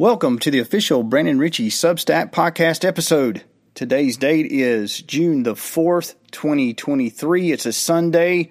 Welcome 0.00 0.38
to 0.38 0.50
the 0.50 0.60
official 0.60 1.02
Brandon 1.02 1.38
Ritchie 1.38 1.68
Substack 1.68 2.32
podcast 2.32 2.86
episode. 2.86 3.44
Today's 3.74 4.16
date 4.16 4.50
is 4.50 5.02
June 5.02 5.42
the 5.42 5.52
4th, 5.52 6.14
2023. 6.30 7.52
It's 7.52 7.66
a 7.66 7.72
Sunday. 7.74 8.48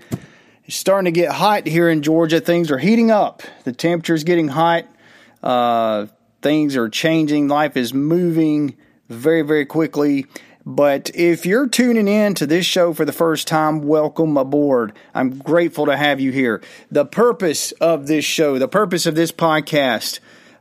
It's 0.65 0.75
starting 0.75 1.11
to 1.11 1.19
get 1.19 1.31
hot 1.31 1.65
here 1.65 1.89
in 1.89 2.03
Georgia. 2.03 2.39
Things 2.39 2.69
are 2.69 2.77
heating 2.77 3.09
up. 3.09 3.41
The 3.63 3.71
temperature 3.71 4.13
is 4.13 4.23
getting 4.23 4.47
hot. 4.47 4.85
Uh, 5.41 6.05
things 6.43 6.75
are 6.75 6.87
changing. 6.87 7.47
Life 7.47 7.75
is 7.75 7.95
moving 7.95 8.77
very, 9.09 9.41
very 9.41 9.65
quickly. 9.65 10.27
But 10.67 11.09
if 11.15 11.47
you're 11.47 11.67
tuning 11.67 12.07
in 12.07 12.35
to 12.35 12.45
this 12.45 12.67
show 12.67 12.93
for 12.93 13.05
the 13.05 13.11
first 13.11 13.47
time, 13.47 13.87
welcome 13.87 14.37
aboard. 14.37 14.93
I'm 15.15 15.39
grateful 15.39 15.87
to 15.87 15.97
have 15.97 16.19
you 16.19 16.31
here. 16.31 16.61
The 16.91 17.07
purpose 17.07 17.71
of 17.81 18.05
this 18.05 18.23
show, 18.23 18.59
the 18.59 18.67
purpose 18.67 19.07
of 19.07 19.15
this 19.15 19.31
podcast, 19.31 20.19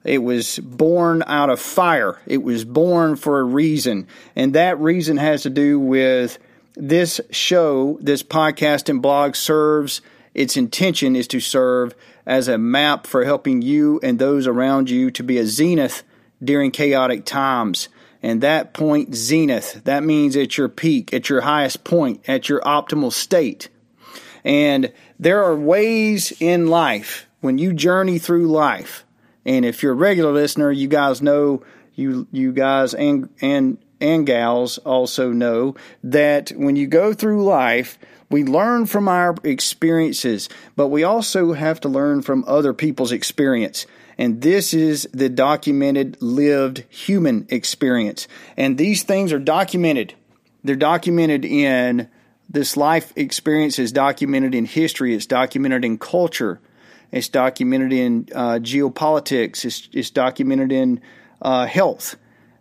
it 0.09 0.23
was 0.23 0.59
born 0.61 1.23
out 1.27 1.51
of 1.51 1.61
fire. 1.61 2.19
It 2.27 2.43
was 2.43 2.65
born 2.65 3.17
for 3.17 3.41
a 3.41 3.45
reason. 3.45 4.07
And 4.35 4.55
that 4.55 4.81
reason 4.81 5.19
has 5.19 5.43
to 5.43 5.51
do 5.51 5.79
with 5.79 6.39
this 6.75 7.21
show, 7.31 7.99
this 8.01 8.23
podcast 8.23 8.89
and 8.89 9.03
blog 9.03 9.37
serves, 9.37 10.01
its 10.33 10.57
intention 10.57 11.15
is 11.15 11.29
to 11.29 11.41
serve 11.41 11.95
as 12.25 12.49
a 12.49 12.57
map 12.57 13.07
for 13.07 13.25
helping 13.25 13.61
you 13.61 14.01
and 14.03 14.19
those 14.19 14.47
around 14.47 14.89
you 14.89 15.11
to 15.11 15.23
be 15.23 15.37
a 15.37 15.47
zenith 15.47 16.05
during 16.43 16.71
chaotic 16.71 17.27
times. 17.27 17.89
And 18.23 18.41
that 18.41 18.73
point, 18.73 19.15
zenith, 19.15 19.83
that 19.85 20.05
means 20.05 20.37
at 20.37 20.57
your 20.57 20.71
peak, 20.71 21.13
at 21.13 21.29
your 21.29 21.43
highest 21.43 21.85
point, 21.85 22.27
at 22.27 22.49
your 22.49 22.61
optimal 22.63 23.13
state. 23.13 23.69
And 24.43 24.91
there 25.19 25.45
are 25.45 25.57
ways 25.57 26.33
in 26.41 26.69
life 26.69 27.27
when 27.41 27.59
you 27.59 27.75
journey 27.75 28.19
through 28.19 28.47
life 28.47 29.05
and 29.49 29.65
if 29.65 29.83
you're 29.83 29.93
a 29.93 29.97
regular 29.97 30.31
listener, 30.31 30.71
you 30.71 30.89
guys 30.89 31.23
know 31.23 31.63
you 31.95 32.29
you 32.31 32.53
guys 32.53 32.93
and 32.93 33.31
and 33.41 33.79
and 33.99 34.27
gals 34.27 34.77
also 34.79 35.33
know 35.33 35.75
that 36.05 36.51
when 36.51 36.77
you 36.77 36.87
go 36.87 37.15
through 37.15 37.43
life, 37.43 37.99
we 38.31 38.45
learn 38.45 38.85
from 38.85 39.09
our 39.09 39.35
experiences, 39.43 40.51
but 40.77 40.89
we 40.89 41.03
also 41.03 41.55
have 41.55 41.81
to 41.81 41.89
learn 41.89 42.21
from 42.21 42.45
other 42.47 42.75
people's 42.75 43.11
experience. 43.11 43.87
And 44.19 44.43
this 44.43 44.75
is 44.75 45.09
the 45.13 45.31
documented, 45.31 46.21
lived 46.21 46.85
human 46.91 47.47
experience. 47.49 48.29
And 48.57 48.77
these 48.77 49.03
things 49.03 49.33
are 49.33 49.39
documented. 49.39 50.15
They're 50.63 50.77
documented 50.77 51.45
in 51.45 52.09
this 52.51 52.77
life 52.77 53.13
experience 53.17 53.79
is 53.79 53.93
documented 53.93 54.55
in 54.55 54.67
history, 54.67 55.15
it's 55.15 55.27
documented 55.27 55.85
in 55.85 55.99
culture, 55.99 56.61
it's 57.11 57.29
documented 57.29 57.93
in 57.93 58.29
uh, 58.35 58.59
geopolitics. 58.61 59.65
It's, 59.65 59.89
it's, 59.93 60.11
documented 60.11 60.73
in 60.73 61.01
uh, 61.41 61.67
health 61.67 62.17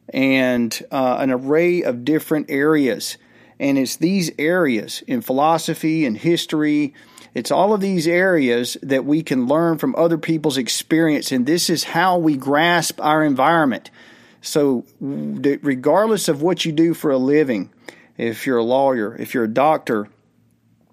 and 0.09 0.86
uh, 0.92 1.17
an 1.20 1.31
array 1.31 1.84
of 1.84 2.06
different 2.06 2.50
areas. 2.50 3.17
And 3.59 3.78
it's 3.78 3.98
these 3.98 4.31
areas 4.38 5.04
in 5.08 5.22
philosophy 5.22 6.06
and 6.06 6.17
history. 6.17 6.94
It's 7.34 7.52
all 7.52 7.73
of 7.73 7.81
these 7.81 8.08
areas 8.08 8.78
that 8.81 9.04
we 9.04 9.22
can 9.23 9.48
learn 9.48 9.80
from 9.80 9.95
other 9.95 10.17
people's 10.17 10.58
experience. 10.58 11.32
And 11.32 11.45
this 11.45 11.70
is 11.70 11.84
how 11.84 12.17
we 12.17 12.38
grasp 12.38 13.02
our 13.02 13.23
environment. 13.23 13.92
So, 14.42 14.86
regardless 15.02 16.30
of 16.30 16.42
what 16.42 16.64
you 16.64 16.72
do 16.72 16.94
for 16.94 17.11
a 17.11 17.17
living, 17.17 17.72
if 18.17 18.45
you're 18.45 18.58
a 18.58 18.64
lawyer, 18.64 19.16
if 19.16 19.34
you're 19.34 19.44
a 19.44 19.54
doctor, 19.54 20.08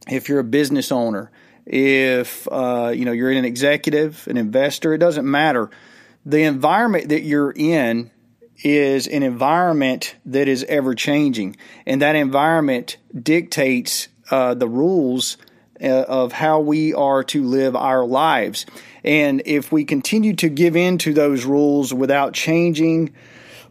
if 0.08 0.28
you're 0.28 0.40
a 0.40 0.44
business 0.44 0.90
owner, 0.90 1.30
if 1.66 2.48
uh, 2.50 2.92
you 2.94 3.04
know 3.04 3.12
you're 3.12 3.30
an 3.30 3.44
executive, 3.44 4.26
an 4.28 4.36
investor, 4.36 4.94
it 4.94 4.98
doesn't 4.98 5.28
matter. 5.28 5.70
The 6.26 6.42
environment 6.42 7.10
that 7.10 7.22
you're 7.22 7.52
in 7.52 8.10
is 8.62 9.06
an 9.06 9.22
environment 9.22 10.16
that 10.26 10.48
is 10.48 10.64
ever 10.64 10.94
changing, 10.94 11.56
and 11.86 12.02
that 12.02 12.16
environment 12.16 12.96
dictates 13.14 14.08
uh, 14.30 14.54
the 14.54 14.68
rules 14.68 15.36
uh, 15.82 15.86
of 15.86 16.32
how 16.32 16.60
we 16.60 16.94
are 16.94 17.24
to 17.24 17.44
live 17.44 17.76
our 17.76 18.04
lives. 18.04 18.64
And 19.02 19.42
if 19.44 19.70
we 19.70 19.84
continue 19.84 20.34
to 20.36 20.48
give 20.48 20.76
in 20.76 20.98
to 20.98 21.12
those 21.12 21.44
rules 21.44 21.92
without 21.92 22.32
changing 22.32 23.14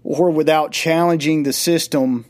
or 0.03 0.29
without 0.29 0.71
challenging 0.71 1.43
the 1.43 1.53
system, 1.53 2.25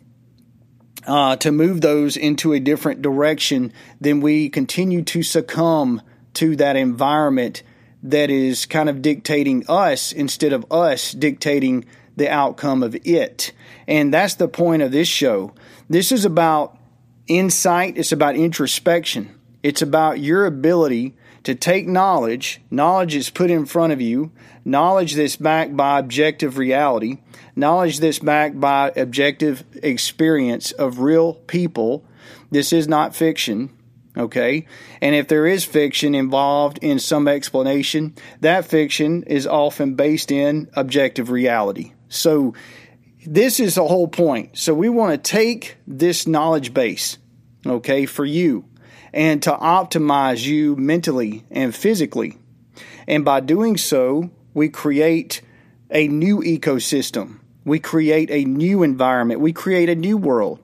uh, 1.06 1.36
to 1.38 1.52
move 1.52 1.82
those 1.82 2.18
into 2.18 2.54
a 2.54 2.60
different 2.60 3.02
direction, 3.02 3.74
then 4.00 4.22
we 4.22 4.50
continue 4.50 5.02
to 5.04 5.24
succumb 5.24 6.02
to 6.36 6.56
that 6.56 6.76
environment 6.76 7.64
that 8.02 8.30
is 8.30 8.66
kind 8.66 8.90
of 8.90 9.02
dictating 9.02 9.64
us 9.70 10.12
instead 10.12 10.54
of 10.54 10.66
us 10.72 11.12
dictating 11.14 11.86
the 12.16 12.30
outcome 12.30 12.84
of 12.84 12.96
it. 13.06 13.54
And 13.88 14.14
that's 14.14 14.36
the 14.36 14.48
point 14.48 14.82
of 14.82 14.92
this 14.92 15.08
show. 15.08 15.54
This 15.90 16.12
is 16.12 16.26
about 16.26 16.78
insight, 17.28 17.98
it's 17.98 18.12
about 18.12 18.36
introspection, 18.36 19.34
it's 19.62 19.82
about 19.82 20.20
your 20.20 20.46
ability 20.46 21.16
to 21.44 21.56
take 21.56 21.88
knowledge, 21.88 22.62
knowledge 22.72 23.16
is 23.16 23.30
put 23.30 23.52
in 23.52 23.66
front 23.66 23.94
of 23.94 24.02
you, 24.02 24.32
knowledge 24.64 25.16
that's 25.16 25.36
backed 25.36 25.76
by 25.76 26.00
objective 26.00 26.58
reality, 26.58 27.18
knowledge 27.56 28.00
that's 28.00 28.20
backed 28.20 28.60
by 28.60 28.92
objective 28.96 29.64
experience 29.82 30.72
of 30.72 31.00
real 31.00 31.34
people. 31.34 32.06
This 32.50 32.72
is 32.72 32.88
not 32.88 33.16
fiction, 33.16 33.72
okay? 34.18 34.68
And 35.02 35.16
if 35.16 35.28
there 35.28 35.46
is 35.46 35.66
fiction 35.66 36.16
involved 36.16 36.80
in 36.82 37.00
some 37.00 37.28
explanation, 37.28 38.16
that 38.40 38.66
fiction 38.66 39.24
is 39.24 39.46
often 39.46 39.96
based 39.96 40.32
in 40.32 40.70
objective 40.74 41.30
reality. 41.30 41.94
So, 42.10 42.54
this 43.26 43.62
is 43.62 43.76
the 43.76 43.88
whole 43.88 44.10
point. 44.10 44.58
So, 44.58 44.74
we 44.74 44.90
want 44.90 45.12
to 45.12 45.32
take 45.32 45.78
this 45.88 46.28
knowledge 46.28 46.74
base, 46.74 47.18
okay, 47.66 48.06
for 48.06 48.26
you 48.26 48.66
and 49.14 49.42
to 49.44 49.52
optimize 49.52 50.46
you 50.46 50.76
mentally 50.76 51.46
and 51.52 51.76
physically. 51.76 52.38
And 53.08 53.24
by 53.24 53.40
doing 53.40 53.78
so, 53.78 54.32
we 54.54 54.70
create 54.70 55.42
a 55.90 56.08
new 56.08 56.40
ecosystem. 56.40 57.40
We 57.66 57.80
create 57.80 58.32
a 58.32 58.44
new 58.46 58.84
environment. 58.84 59.40
We 59.40 59.54
create 59.54 59.90
a 59.90 59.96
new 59.96 60.18
world. 60.18 60.60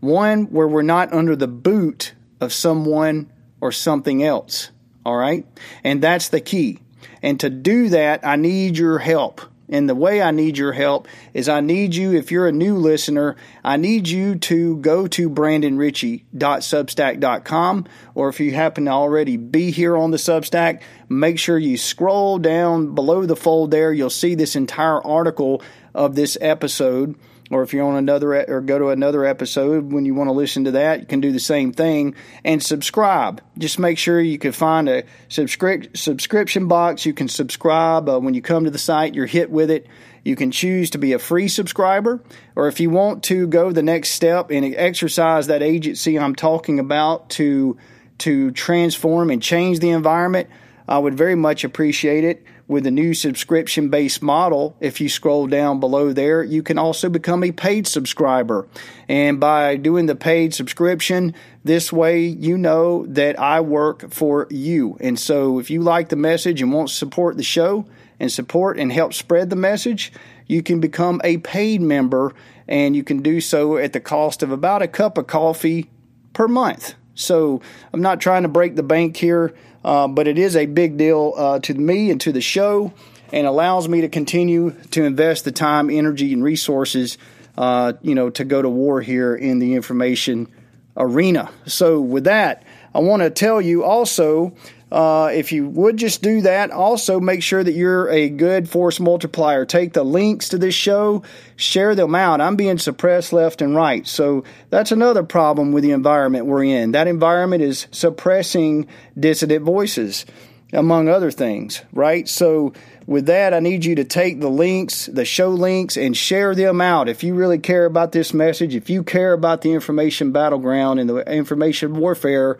One 0.00 0.46
where 0.46 0.68
we're 0.68 0.82
not 0.82 1.12
under 1.12 1.36
the 1.36 1.48
boot 1.48 2.14
of 2.40 2.52
someone 2.52 3.32
or 3.60 3.72
something 3.72 4.22
else. 4.22 4.70
All 5.06 5.16
right? 5.16 5.46
And 5.84 6.02
that's 6.02 6.28
the 6.28 6.40
key. 6.40 6.80
And 7.22 7.40
to 7.40 7.50
do 7.50 7.88
that, 7.90 8.26
I 8.26 8.36
need 8.36 8.76
your 8.76 8.98
help. 8.98 9.40
And 9.68 9.88
the 9.88 9.94
way 9.94 10.20
I 10.22 10.30
need 10.30 10.56
your 10.56 10.72
help 10.72 11.08
is 11.34 11.48
I 11.48 11.60
need 11.60 11.94
you, 11.94 12.14
if 12.14 12.32
you're 12.32 12.48
a 12.48 12.52
new 12.52 12.76
listener, 12.76 13.36
I 13.62 13.76
need 13.76 14.08
you 14.08 14.36
to 14.36 14.78
go 14.78 15.06
to 15.08 15.28
brandonritchie.substack.com, 15.28 17.86
or 18.14 18.28
if 18.28 18.40
you 18.40 18.52
happen 18.52 18.86
to 18.86 18.90
already 18.90 19.36
be 19.36 19.70
here 19.70 19.96
on 19.96 20.10
the 20.10 20.16
Substack, 20.16 20.80
make 21.08 21.38
sure 21.38 21.58
you 21.58 21.76
scroll 21.76 22.38
down 22.38 22.94
below 22.94 23.26
the 23.26 23.36
fold 23.36 23.70
there. 23.70 23.92
You'll 23.92 24.10
see 24.10 24.34
this 24.34 24.56
entire 24.56 25.04
article 25.04 25.62
of 25.94 26.14
this 26.14 26.38
episode 26.40 27.14
or 27.50 27.62
if 27.62 27.72
you're 27.72 27.86
on 27.86 27.96
another 27.96 28.34
or 28.48 28.60
go 28.60 28.78
to 28.78 28.88
another 28.88 29.24
episode 29.24 29.92
when 29.92 30.04
you 30.04 30.14
want 30.14 30.28
to 30.28 30.32
listen 30.32 30.64
to 30.64 30.72
that, 30.72 31.00
you 31.00 31.06
can 31.06 31.20
do 31.20 31.32
the 31.32 31.40
same 31.40 31.72
thing 31.72 32.14
and 32.44 32.62
subscribe. 32.62 33.40
Just 33.56 33.78
make 33.78 33.98
sure 33.98 34.20
you 34.20 34.38
can 34.38 34.52
find 34.52 34.88
a 34.88 35.04
subscri- 35.28 35.96
subscription 35.96 36.68
box. 36.68 37.06
You 37.06 37.14
can 37.14 37.28
subscribe 37.28 38.08
uh, 38.08 38.20
when 38.20 38.34
you 38.34 38.42
come 38.42 38.64
to 38.64 38.70
the 38.70 38.78
site. 38.78 39.14
You're 39.14 39.26
hit 39.26 39.50
with 39.50 39.70
it. 39.70 39.86
You 40.24 40.36
can 40.36 40.50
choose 40.50 40.90
to 40.90 40.98
be 40.98 41.14
a 41.14 41.18
free 41.18 41.48
subscriber, 41.48 42.22
or 42.54 42.68
if 42.68 42.80
you 42.80 42.90
want 42.90 43.22
to 43.24 43.46
go 43.46 43.72
the 43.72 43.82
next 43.82 44.10
step 44.10 44.50
and 44.50 44.74
exercise 44.74 45.46
that 45.46 45.62
agency 45.62 46.18
I'm 46.18 46.34
talking 46.34 46.78
about 46.78 47.30
to 47.30 47.78
to 48.18 48.50
transform 48.50 49.30
and 49.30 49.40
change 49.40 49.78
the 49.78 49.90
environment, 49.90 50.50
I 50.88 50.98
would 50.98 51.14
very 51.14 51.36
much 51.36 51.64
appreciate 51.64 52.24
it 52.24 52.44
with 52.68 52.84
the 52.84 52.90
new 52.90 53.14
subscription 53.14 53.88
based 53.88 54.22
model, 54.22 54.76
if 54.78 55.00
you 55.00 55.08
scroll 55.08 55.46
down 55.46 55.80
below 55.80 56.12
there, 56.12 56.44
you 56.44 56.62
can 56.62 56.78
also 56.78 57.08
become 57.08 57.42
a 57.42 57.50
paid 57.50 57.86
subscriber. 57.86 58.68
And 59.08 59.40
by 59.40 59.76
doing 59.76 60.04
the 60.04 60.14
paid 60.14 60.52
subscription, 60.52 61.34
this 61.64 61.90
way 61.90 62.26
you 62.26 62.58
know 62.58 63.06
that 63.06 63.40
I 63.40 63.62
work 63.62 64.12
for 64.12 64.46
you. 64.50 64.98
And 65.00 65.18
so 65.18 65.58
if 65.58 65.70
you 65.70 65.80
like 65.80 66.10
the 66.10 66.16
message 66.16 66.60
and 66.60 66.70
want 66.70 66.90
to 66.90 66.94
support 66.94 67.38
the 67.38 67.42
show 67.42 67.86
and 68.20 68.30
support 68.30 68.78
and 68.78 68.92
help 68.92 69.14
spread 69.14 69.48
the 69.48 69.56
message, 69.56 70.12
you 70.46 70.62
can 70.62 70.78
become 70.78 71.22
a 71.24 71.38
paid 71.38 71.80
member 71.80 72.34
and 72.68 72.94
you 72.94 73.02
can 73.02 73.22
do 73.22 73.40
so 73.40 73.78
at 73.78 73.94
the 73.94 74.00
cost 74.00 74.42
of 74.42 74.52
about 74.52 74.82
a 74.82 74.88
cup 74.88 75.16
of 75.16 75.26
coffee 75.26 75.90
per 76.34 76.46
month. 76.46 76.94
So 77.14 77.62
I'm 77.92 78.02
not 78.02 78.20
trying 78.20 78.42
to 78.42 78.48
break 78.48 78.76
the 78.76 78.82
bank 78.82 79.16
here. 79.16 79.54
Uh, 79.84 80.08
but 80.08 80.26
it 80.26 80.38
is 80.38 80.56
a 80.56 80.66
big 80.66 80.96
deal 80.96 81.34
uh, 81.36 81.58
to 81.60 81.74
me 81.74 82.10
and 82.10 82.20
to 82.20 82.32
the 82.32 82.40
show 82.40 82.92
and 83.32 83.46
allows 83.46 83.88
me 83.88 84.00
to 84.00 84.08
continue 84.08 84.70
to 84.90 85.04
invest 85.04 85.44
the 85.44 85.52
time, 85.52 85.90
energy, 85.90 86.32
and 86.32 86.42
resources, 86.42 87.18
uh, 87.56 87.92
you 88.02 88.14
know, 88.14 88.30
to 88.30 88.44
go 88.44 88.62
to 88.62 88.68
war 88.68 89.00
here 89.00 89.34
in 89.34 89.58
the 89.58 89.74
information 89.74 90.48
arena. 90.96 91.50
So 91.66 92.00
with 92.00 92.24
that, 92.24 92.64
I 92.94 93.00
want 93.00 93.22
to 93.22 93.30
tell 93.30 93.60
you 93.60 93.84
also 93.84 94.54
Uh, 94.90 95.30
if 95.32 95.52
you 95.52 95.68
would 95.68 95.96
just 95.96 96.22
do 96.22 96.40
that, 96.42 96.70
also 96.70 97.20
make 97.20 97.42
sure 97.42 97.62
that 97.62 97.72
you're 97.72 98.08
a 98.08 98.30
good 98.30 98.68
force 98.68 98.98
multiplier. 98.98 99.66
Take 99.66 99.92
the 99.92 100.04
links 100.04 100.48
to 100.50 100.58
this 100.58 100.74
show, 100.74 101.22
share 101.56 101.94
them 101.94 102.14
out. 102.14 102.40
I'm 102.40 102.56
being 102.56 102.78
suppressed 102.78 103.32
left 103.32 103.60
and 103.60 103.74
right. 103.74 104.06
So 104.06 104.44
that's 104.70 104.92
another 104.92 105.22
problem 105.22 105.72
with 105.72 105.84
the 105.84 105.90
environment 105.90 106.46
we're 106.46 106.64
in. 106.64 106.92
That 106.92 107.06
environment 107.06 107.62
is 107.62 107.86
suppressing 107.90 108.86
dissident 109.18 109.64
voices, 109.64 110.24
among 110.72 111.08
other 111.08 111.30
things, 111.30 111.82
right? 111.92 112.26
So 112.28 112.72
with 113.06 113.26
that, 113.26 113.54
I 113.54 113.60
need 113.60 113.86
you 113.86 113.94
to 113.94 114.04
take 114.04 114.38
the 114.38 114.50
links, 114.50 115.06
the 115.06 115.24
show 115.24 115.48
links, 115.48 115.96
and 115.96 116.14
share 116.14 116.54
them 116.54 116.82
out. 116.82 117.08
If 117.08 117.24
you 117.24 117.34
really 117.34 117.58
care 117.58 117.86
about 117.86 118.12
this 118.12 118.34
message, 118.34 118.74
if 118.74 118.90
you 118.90 119.02
care 119.02 119.32
about 119.32 119.62
the 119.62 119.72
information 119.72 120.30
battleground 120.30 121.00
and 121.00 121.08
the 121.08 121.16
information 121.20 121.96
warfare, 121.96 122.58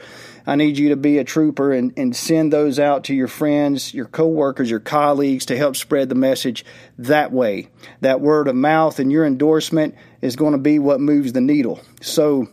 I 0.49 0.57
need 0.57 0.79
you 0.79 0.89
to 0.89 0.97
be 0.97 1.19
a 1.19 1.25
trooper 1.25 1.73
and, 1.73 1.93
and 1.99 2.17
send 2.17 2.55
those 2.55 2.79
out 2.79 3.05
to 3.05 3.15
your 3.15 3.29
friends, 3.29 3.93
your 3.93 4.07
coworkers, 4.07 4.71
your 4.71 4.81
colleagues 4.81 5.45
to 5.47 5.57
help 5.59 5.77
spread 5.77 6.09
the 6.09 6.15
message 6.15 6.65
that 6.97 7.33
way. 7.33 7.69
That 8.01 8.23
word 8.23 8.49
of 8.49 8.57
mouth 8.57 8.99
and 8.99 9.13
your 9.13 9.27
endorsement 9.27 9.95
is 10.23 10.37
going 10.37 10.53
to 10.53 10.59
be 10.59 10.79
what 10.79 11.03
moves 11.03 11.35
the 11.35 11.43
needle. 11.43 11.83
So, 12.01 12.49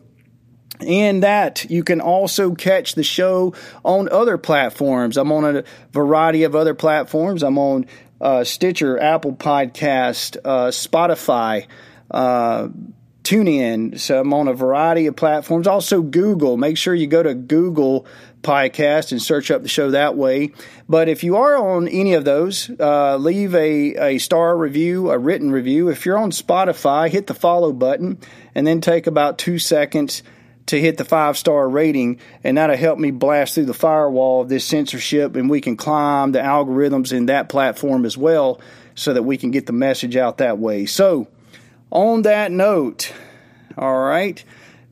in 0.81 1.21
that 1.21 1.69
you 1.69 1.85
can 1.85 2.01
also 2.01 2.53
catch 2.53 2.95
the 2.95 3.03
show 3.03 3.53
on 3.85 4.09
other 4.09 4.37
platforms. 4.37 5.15
I'm 5.15 5.31
on 5.31 5.55
a 5.55 5.63
variety 5.93 6.43
of 6.43 6.53
other 6.53 6.73
platforms. 6.75 7.43
I'm 7.43 7.57
on 7.57 7.85
uh, 8.19 8.43
Stitcher, 8.43 8.99
Apple 8.99 9.37
Podcast, 9.37 10.35
uh, 10.43 10.67
Spotify, 10.67 11.67
uh, 12.11 12.67
TuneIn. 13.25 13.99
So 13.99 14.21
I'm 14.21 14.33
on 14.33 14.47
a 14.47 14.53
variety 14.53 15.07
of 15.07 15.15
platforms. 15.15 15.67
Also, 15.67 16.01
Google. 16.01 16.55
Make 16.55 16.77
sure 16.77 16.95
you 16.95 17.07
go 17.07 17.23
to 17.23 17.33
Google 17.33 18.05
Podcast 18.41 19.11
and 19.11 19.21
search 19.21 19.51
up 19.51 19.63
the 19.63 19.67
show 19.67 19.91
that 19.91 20.15
way. 20.15 20.53
But 20.87 21.09
if 21.09 21.23
you 21.23 21.37
are 21.37 21.57
on 21.57 21.87
any 21.87 22.13
of 22.13 22.23
those, 22.23 22.69
uh, 22.79 23.17
leave 23.17 23.55
a, 23.55 24.13
a 24.15 24.17
star 24.19 24.55
review, 24.55 25.09
a 25.09 25.17
written 25.17 25.51
review. 25.51 25.89
If 25.89 26.05
you're 26.05 26.17
on 26.17 26.31
Spotify, 26.31 27.09
hit 27.09 27.27
the 27.27 27.33
follow 27.33 27.73
button 27.73 28.19
and 28.53 28.65
then 28.65 28.79
take 28.79 29.07
about 29.07 29.39
two 29.39 29.59
seconds 29.59 30.21
to 30.67 30.79
hit 30.79 30.97
the 30.97 31.05
five 31.05 31.37
star 31.37 31.67
rating, 31.69 32.19
and 32.43 32.57
that'll 32.57 32.75
help 32.75 32.97
me 32.97 33.11
blast 33.11 33.55
through 33.55 33.65
the 33.65 33.73
firewall 33.73 34.41
of 34.41 34.49
this 34.49 34.65
censorship, 34.65 35.35
and 35.35 35.49
we 35.49 35.61
can 35.61 35.77
climb 35.77 36.31
the 36.31 36.39
algorithms 36.39 37.13
in 37.13 37.27
that 37.27 37.49
platform 37.49 38.05
as 38.05 38.17
well, 38.17 38.59
so 38.95 39.13
that 39.13 39.23
we 39.23 39.37
can 39.37 39.51
get 39.51 39.65
the 39.65 39.73
message 39.73 40.15
out 40.15 40.37
that 40.39 40.57
way. 40.57 40.85
So, 40.85 41.27
on 41.91 42.23
that 42.23 42.51
note, 42.51 43.13
all 43.77 43.99
right, 43.99 44.43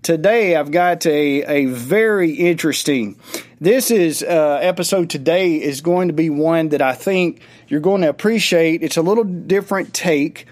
today 0.01 0.55
I've 0.55 0.71
got 0.71 1.05
a 1.05 1.43
a 1.43 1.65
very 1.65 2.31
interesting. 2.31 3.19
This 3.59 3.91
is 3.91 4.23
uh, 4.23 4.59
episode 4.61 5.09
today 5.09 5.55
is 5.55 5.81
going 5.81 6.09
to 6.09 6.13
be 6.13 6.29
one 6.29 6.69
that 6.69 6.81
I 6.81 6.93
think 6.93 7.41
you're 7.67 7.79
going 7.79 8.01
to 8.01 8.09
appreciate. 8.09 8.83
It's 8.83 8.97
a 8.97 9.01
little 9.01 9.23
different 9.23 9.93
take 9.93 10.45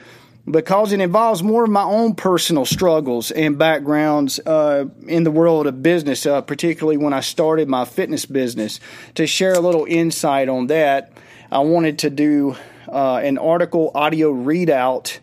because 0.49 0.91
it 0.91 0.99
involves 0.99 1.43
more 1.43 1.65
of 1.65 1.69
my 1.69 1.83
own 1.83 2.15
personal 2.15 2.65
struggles 2.65 3.29
and 3.31 3.59
backgrounds 3.59 4.39
uh, 4.39 4.85
in 5.07 5.23
the 5.23 5.31
world 5.31 5.67
of 5.67 5.83
business, 5.83 6.25
uh, 6.25 6.41
particularly 6.41 6.97
when 6.97 7.13
I 7.13 7.19
started 7.19 7.67
my 7.67 7.85
fitness 7.85 8.25
business. 8.25 8.79
To 9.15 9.27
share 9.27 9.53
a 9.53 9.59
little 9.59 9.85
insight 9.85 10.49
on 10.49 10.67
that, 10.67 11.11
I 11.51 11.59
wanted 11.59 11.99
to 11.99 12.09
do 12.09 12.55
uh, 12.87 13.17
an 13.17 13.37
article 13.37 13.91
audio 13.93 14.33
readout 14.33 15.19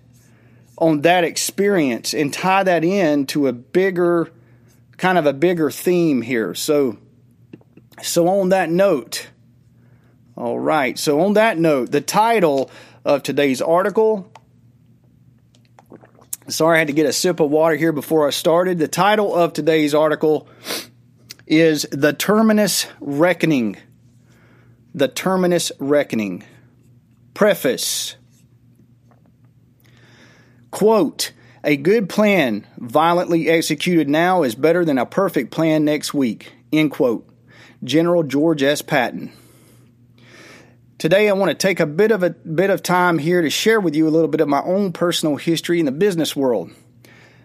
on 0.79 1.03
that 1.03 1.25
experience 1.25 2.15
and 2.15 2.33
tie 2.33 2.63
that 2.63 2.85
in 2.85 3.27
to 3.27 3.49
a 3.49 3.53
bigger, 3.53 4.33
kind 4.97 5.19
of 5.19 5.27
a 5.27 5.33
bigger 5.33 5.71
theme 5.71 6.23
here. 6.23 6.55
So, 6.55 6.99
so 8.03 8.29
on 8.29 8.51
that 8.51 8.71
note, 8.71 9.29
all 10.37 10.59
right. 10.59 10.99
So 10.99 11.21
on 11.21 11.35
that 11.35 11.59
note, 11.59 11.91
the 11.91 12.01
title 12.01 12.71
of 13.05 13.23
today's 13.23 13.61
article 13.61 14.33
Sorry, 16.49 16.77
I 16.77 16.79
had 16.79 16.89
to 16.89 16.95
get 16.95 17.05
a 17.05 17.13
sip 17.13 17.41
of 17.41 17.51
water 17.51 17.77
here 17.77 17.93
before 17.93 18.27
I 18.27 18.31
started. 18.31 18.79
The 18.79 18.89
title 18.89 19.35
of 19.35 19.53
today's 19.53 19.95
article 19.95 20.49
is 21.47 21.87
The 21.93 22.15
Terminus 22.15 22.87
Reckoning. 23.01 23.77
The 24.95 25.09
Terminus 25.09 25.73
Reckoning. 25.79 26.45
Preface 27.35 28.17
Quote, 30.79 31.33
a 31.65 31.77
good 31.77 32.09
plan 32.09 32.65
violently 32.77 33.49
executed 33.49 34.09
now 34.09 34.45
is 34.45 34.55
better 34.55 34.85
than 34.85 34.97
a 34.97 35.05
perfect 35.05 35.51
plan 35.51 35.85
next 35.85 36.15
week. 36.15 36.53
End 36.73 36.93
quote. 36.93 37.29
General 37.83 38.23
George 38.23 38.63
S. 38.63 38.81
Patton. 38.81 39.33
Today, 40.97 41.29
I 41.29 41.33
want 41.33 41.51
to 41.51 41.57
take 41.57 41.81
a 41.81 41.87
bit 41.87 42.13
of 42.13 42.23
a 42.23 42.31
bit 42.31 42.71
of 42.71 42.85
time 42.85 43.19
here 43.19 43.43
to 43.43 43.51
share 43.51 43.81
with 43.81 43.97
you 43.97 44.07
a 44.07 44.09
little 44.09 44.29
bit 44.29 44.41
of 44.41 44.47
my 44.47 44.63
own 44.63 44.93
personal 44.93 45.35
history 45.35 45.81
in 45.81 45.87
the 45.87 45.91
business 45.91 46.37
world. 46.37 46.71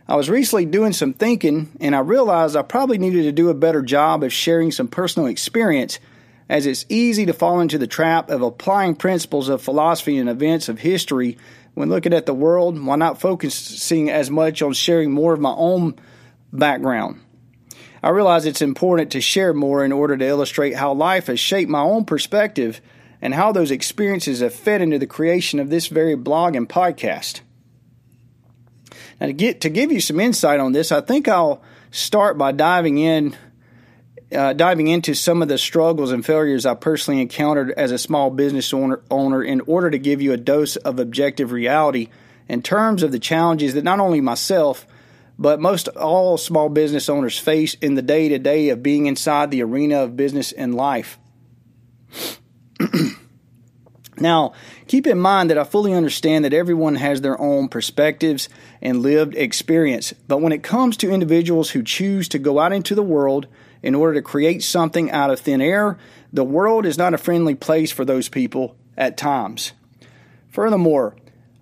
I 0.08 0.16
was 0.16 0.30
recently 0.30 0.68
doing 0.68 0.94
some 0.94 1.14
thinking, 1.14 1.76
and 1.82 1.96
I 1.96 2.02
realized 2.02 2.56
I 2.56 2.62
probably 2.62 3.00
needed 3.00 3.24
to 3.24 3.32
do 3.32 3.50
a 3.50 3.56
better 3.56 3.82
job 3.82 4.22
of 4.22 4.32
sharing 4.32 4.70
some 4.70 4.88
personal 4.88 5.28
experience, 5.28 5.98
as 6.50 6.68
it's 6.68 6.86
easy 6.88 7.26
to 7.26 7.34
fall 7.34 7.62
into 7.62 7.80
the 7.80 7.88
trap 7.88 8.30
of 8.30 8.44
applying 8.44 8.96
principles 8.96 9.50
of 9.50 9.60
philosophy 9.60 10.20
and 10.20 10.30
events 10.30 10.70
of 10.70 10.78
history 10.78 11.40
when 11.74 11.90
looking 11.90 12.14
at 12.14 12.26
the 12.26 12.34
world, 12.34 12.84
while 12.84 12.98
not 12.98 13.20
focusing 13.20 14.10
as 14.10 14.30
much 14.30 14.62
on 14.62 14.74
sharing 14.74 15.12
more 15.12 15.34
of 15.34 15.40
my 15.40 15.54
own 15.56 15.96
background. 16.52 17.20
I 18.04 18.10
realize 18.10 18.46
it's 18.46 18.62
important 18.62 19.12
to 19.12 19.22
share 19.22 19.54
more 19.54 19.84
in 19.84 19.92
order 19.92 20.18
to 20.18 20.26
illustrate 20.26 20.76
how 20.76 20.94
life 20.94 21.28
has 21.28 21.40
shaped 21.40 21.72
my 21.72 21.80
own 21.80 22.06
perspective 22.06 22.82
and 23.22 23.34
how 23.34 23.54
those 23.54 23.72
experiences 23.72 24.42
have 24.42 24.54
fed 24.54 24.82
into 24.82 25.00
the 25.00 25.08
creation 25.08 25.60
of 25.60 25.70
this 25.70 25.88
very 25.88 26.16
blog 26.16 26.56
and 26.56 26.68
podcast. 26.68 27.40
Now, 29.22 29.28
to 29.28 29.34
get 29.34 29.62
to 29.62 29.70
give 29.70 29.92
you 29.92 30.02
some 30.02 30.20
insight 30.20 30.60
on 30.60 30.74
this, 30.74 30.92
I 30.92 31.00
think 31.00 31.30
I'll 31.30 31.64
start 31.92 32.38
by 32.38 32.52
diving 32.52 32.98
in, 32.98 33.38
uh, 34.34 34.54
diving 34.54 34.88
into 34.88 35.14
some 35.14 35.42
of 35.42 35.48
the 35.48 35.58
struggles 35.58 36.12
and 36.12 36.26
failures 36.26 36.66
I 36.66 36.74
personally 36.74 37.22
encountered 37.22 37.72
as 37.72 37.92
a 37.92 37.98
small 37.98 38.30
business 38.30 38.74
owner, 38.74 39.02
owner, 39.10 39.44
in 39.44 39.62
order 39.62 39.90
to 39.90 39.98
give 39.98 40.22
you 40.22 40.34
a 40.34 40.38
dose 40.38 40.76
of 40.76 41.00
objective 41.00 41.52
reality 41.52 42.10
in 42.48 42.62
terms 42.62 43.04
of 43.04 43.12
the 43.12 43.20
challenges 43.20 43.74
that 43.74 43.84
not 43.84 44.00
only 44.00 44.22
myself 44.22 44.86
but 45.38 45.60
most 45.60 45.88
all 45.90 46.38
small 46.38 46.70
business 46.70 47.10
owners 47.10 47.38
face 47.38 47.74
in 47.76 47.96
the 47.96 48.02
day 48.02 48.30
to 48.30 48.40
day 48.40 48.70
of 48.70 48.84
being 48.84 49.08
inside 49.08 49.52
the 49.52 49.64
arena 49.64 50.04
of 50.04 50.16
business 50.16 50.52
and 50.52 50.76
life. 50.76 51.18
now, 54.18 54.54
keep 54.88 55.08
in 55.08 55.18
mind 55.18 55.50
that 55.50 55.58
I 55.58 55.64
fully 55.64 55.94
understand 55.94 56.46
that 56.46 56.54
everyone 56.54 56.96
has 56.96 57.22
their 57.22 57.40
own 57.40 57.68
perspectives 57.68 58.48
and 58.82 59.02
lived 59.02 59.36
experience, 59.36 60.14
but 60.28 60.42
when 60.42 60.54
it 60.54 60.64
comes 60.64 60.98
to 60.98 61.12
individuals 61.12 61.72
who 61.72 61.82
choose 61.84 62.30
to 62.30 62.40
go 62.40 62.60
out 62.60 62.74
into 62.74 62.94
the 62.94 63.04
world 63.04 63.48
in 63.84 63.94
order 63.94 64.16
to 64.16 64.22
create 64.22 64.64
something 64.64 65.12
out 65.12 65.30
of 65.30 65.42
thin 65.42 65.62
air, 65.62 66.00
the 66.32 66.44
world 66.44 66.86
is 66.86 66.98
not 66.98 67.14
a 67.14 67.18
friendly 67.18 67.54
place 67.54 67.92
for 67.92 68.06
those 68.06 68.30
people 68.30 68.76
at 68.98 69.18
times. 69.18 69.74
Furthermore, 70.50 71.16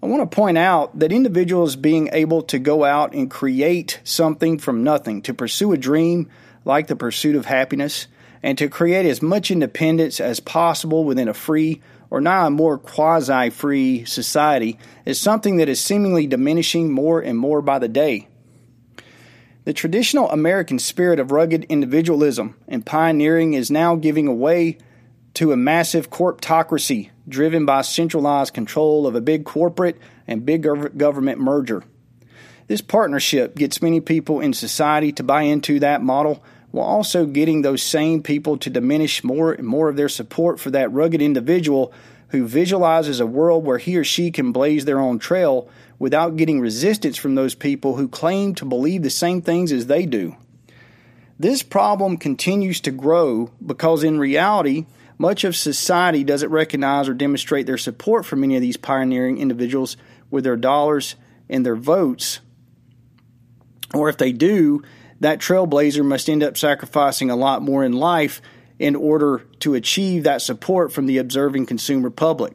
I 0.04 0.06
want 0.06 0.30
to 0.30 0.36
point 0.36 0.58
out 0.58 0.98
that 1.00 1.12
individuals 1.12 1.75
being 1.75 2.10
able 2.13 2.44
to 2.44 2.60
go 2.60 2.84
out 2.84 3.13
and 3.13 3.30
create 3.30 4.00
something 4.04 4.58
from 4.58 4.84
nothing, 4.84 5.22
to 5.24 5.34
pursue 5.34 5.74
a 5.74 5.78
dream 5.78 6.30
like 6.63 6.88
the 6.88 6.96
pursuit 6.96 7.36
of 7.36 7.46
happiness, 7.46 8.08
and 8.44 8.58
to 8.58 8.70
create 8.70 9.06
as 9.06 9.22
much 9.22 9.51
independence 9.51 10.20
as 10.20 10.40
possible 10.40 11.04
within 11.04 11.28
a 11.28 11.34
free 11.34 11.82
or 12.10 12.20
now 12.20 12.48
a 12.48 12.51
more 12.51 12.78
quasi 12.78 13.50
free 13.50 14.04
society 14.06 14.78
is 15.06 15.20
something 15.20 15.58
that 15.58 15.70
is 15.70 15.80
seemingly 15.80 16.28
diminishing 16.28 16.92
more 16.92 17.22
and 17.22 17.38
more 17.38 17.62
by 17.62 17.80
the 17.80 17.88
day. 17.88 18.28
The 19.63 19.74
traditional 19.74 20.27
American 20.32 20.80
spirit 20.80 21.20
of 21.20 21.32
rugged 21.32 21.65
individualism 21.65 22.56
and 22.68 22.84
pioneering 22.84 23.53
is 23.53 23.70
now 23.70 23.96
giving 23.96 24.39
way 24.39 24.80
to 25.36 25.51
a 25.51 25.58
massive 25.58 26.10
corptocracy 26.10 27.12
driven 27.30 27.65
by 27.65 27.84
centralized 27.84 28.56
control 28.56 29.06
of 29.06 29.13
a 29.13 29.22
big 29.22 29.46
corporate 29.46 30.00
and 30.25 30.46
big 30.46 30.63
government 30.98 31.39
merger. 31.39 31.84
This 32.65 32.82
partnership 32.82 33.56
gets 33.56 33.84
many 33.84 34.01
people 34.01 34.39
in 34.39 34.53
society 34.53 35.12
to 35.13 35.24
buy 35.24 35.44
into 35.44 35.80
that 35.80 36.01
model 36.01 36.44
while 36.72 36.88
also 36.88 37.27
getting 37.27 37.62
those 37.62 37.84
same 37.84 38.24
people 38.24 38.58
to 38.58 38.70
diminish 38.70 39.24
more 39.24 39.53
and 39.53 39.68
more 39.68 39.89
of 39.89 39.96
their 39.96 40.10
support 40.10 40.60
for 40.60 40.72
that 40.72 40.91
rugged 40.91 41.22
individual 41.22 41.94
who 42.31 42.47
visualizes 42.47 43.19
a 43.19 43.25
world 43.25 43.65
where 43.65 43.77
he 43.77 43.97
or 43.97 44.03
she 44.03 44.31
can 44.31 44.51
blaze 44.51 44.85
their 44.85 45.00
own 45.00 45.19
trail 45.19 45.69
without 46.00 46.38
getting 46.38 46.59
resistance 46.59 47.17
from 47.17 47.35
those 47.35 47.55
people 47.55 47.95
who 47.95 48.07
claim 48.07 48.55
to 48.55 48.65
believe 48.65 49.03
the 49.03 49.09
same 49.09 49.41
things 49.41 49.71
as 49.71 49.85
they 49.85 50.05
do. 50.05 50.35
This 51.38 51.61
problem 51.61 52.17
continues 52.17 52.79
to 52.81 52.91
grow 52.91 53.51
because, 53.65 54.03
in 54.03 54.19
reality, 54.19 54.85
much 55.17 55.43
of 55.43 55.55
society 55.55 56.23
doesn't 56.23 56.50
recognize 56.50 57.09
or 57.09 57.13
demonstrate 57.13 57.65
their 57.65 57.77
support 57.77 58.25
for 58.25 58.35
many 58.35 58.55
of 58.55 58.61
these 58.61 58.77
pioneering 58.77 59.38
individuals 59.38 59.97
with 60.29 60.43
their 60.43 60.55
dollars 60.55 61.15
and 61.50 61.65
their 61.65 61.75
votes. 61.75 62.39
Or 63.93 64.07
if 64.07 64.17
they 64.17 64.31
do, 64.31 64.83
that 65.19 65.39
trailblazer 65.39 66.05
must 66.05 66.29
end 66.29 66.43
up 66.43 66.57
sacrificing 66.57 67.29
a 67.29 67.35
lot 67.35 67.61
more 67.61 67.83
in 67.83 67.93
life 67.93 68.41
in 68.81 68.95
order 68.95 69.45
to 69.59 69.75
achieve 69.75 70.23
that 70.23 70.41
support 70.41 70.91
from 70.91 71.05
the 71.05 71.19
observing 71.19 71.67
consumer 71.67 72.09
public. 72.09 72.53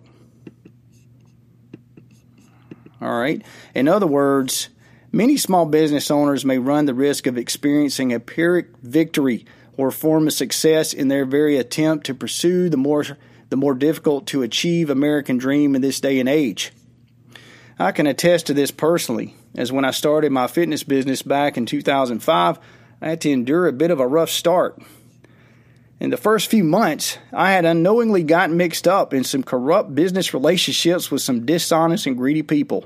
All 3.01 3.17
right. 3.17 3.47
In 3.77 3.87
other 3.87 4.09
words, 4.09 4.69
many 5.13 5.37
small 5.37 5.67
business 5.67 6.11
owners 6.11 6.45
may 6.45 6.59
run 6.59 6.87
the 6.87 6.95
risk 6.95 7.29
of 7.29 7.39
experiencing 7.39 8.13
a 8.13 8.19
Pyrrhic 8.19 8.77
victory 8.83 9.47
or 9.77 9.93
form 9.93 10.27
of 10.27 10.33
success 10.33 10.93
in 10.93 11.07
their 11.07 11.25
very 11.25 11.59
attempt 11.59 12.07
to 12.07 12.15
pursue 12.15 12.69
the 12.69 12.77
more 12.77 13.05
the 13.49 13.57
more 13.57 13.75
difficult 13.75 14.27
to 14.27 14.43
achieve 14.43 14.91
American 14.91 15.39
dream 15.39 15.77
in 15.77 15.83
this 15.83 16.01
day 16.01 16.19
and 16.19 16.29
age. 16.29 16.73
I 17.79 17.93
can 17.93 18.09
attest 18.09 18.49
to 18.49 18.55
this 18.55 18.73
personally, 18.73 19.37
as 19.55 19.71
when 19.71 19.85
I 19.85 19.93
started 19.93 20.33
my 20.33 20.49
fitness 20.49 20.83
business 20.83 21.23
back 21.23 21.57
in 21.57 21.67
2005, 21.67 22.59
I 23.01 23.09
had 23.09 23.21
to 23.21 23.31
endure 23.31 23.69
a 23.69 23.73
bit 23.73 23.93
of 23.93 24.01
a 24.01 24.09
rough 24.09 24.31
start. 24.31 24.83
In 25.99 26.11
the 26.11 26.19
first 26.19 26.51
few 26.51 26.63
months, 26.63 27.17
I 27.33 27.53
had 27.53 27.65
unknowingly 27.65 28.23
gotten 28.23 28.57
mixed 28.57 28.87
up 28.87 29.15
in 29.15 29.25
some 29.25 29.43
corrupt 29.43 29.95
business 29.95 30.35
relationships 30.35 31.11
with 31.11 31.23
some 31.23 31.47
dishonest 31.47 32.07
and 32.07 32.19
greedy 32.19 32.43
people. 32.43 32.85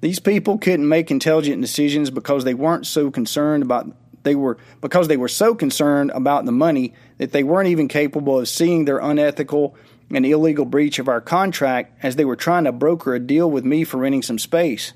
These 0.00 0.20
people 0.20 0.58
couldn't 0.58 0.88
make 0.88 1.10
intelligent 1.10 1.60
decisions 1.60 2.10
because 2.10 2.44
they 2.44 2.54
weren't 2.54 2.86
so 2.86 3.10
concerned 3.10 3.64
about 3.64 3.90
they 4.22 4.34
were 4.34 4.58
because 4.80 5.08
they 5.08 5.16
were 5.16 5.28
so 5.28 5.54
concerned 5.54 6.10
about 6.14 6.44
the 6.44 6.52
money 6.52 6.92
that 7.18 7.32
they 7.32 7.42
weren't 7.42 7.68
even 7.68 7.88
capable 7.88 8.38
of 8.38 8.48
seeing 8.48 8.84
their 8.84 8.98
unethical 8.98 9.74
and 10.10 10.24
illegal 10.24 10.64
breach 10.64 10.98
of 10.98 11.08
our 11.08 11.20
contract 11.20 11.98
as 12.02 12.16
they 12.16 12.24
were 12.24 12.36
trying 12.36 12.64
to 12.64 12.72
broker 12.72 13.14
a 13.14 13.20
deal 13.20 13.50
with 13.50 13.64
me 13.64 13.84
for 13.84 13.98
renting 13.98 14.22
some 14.22 14.38
space. 14.38 14.92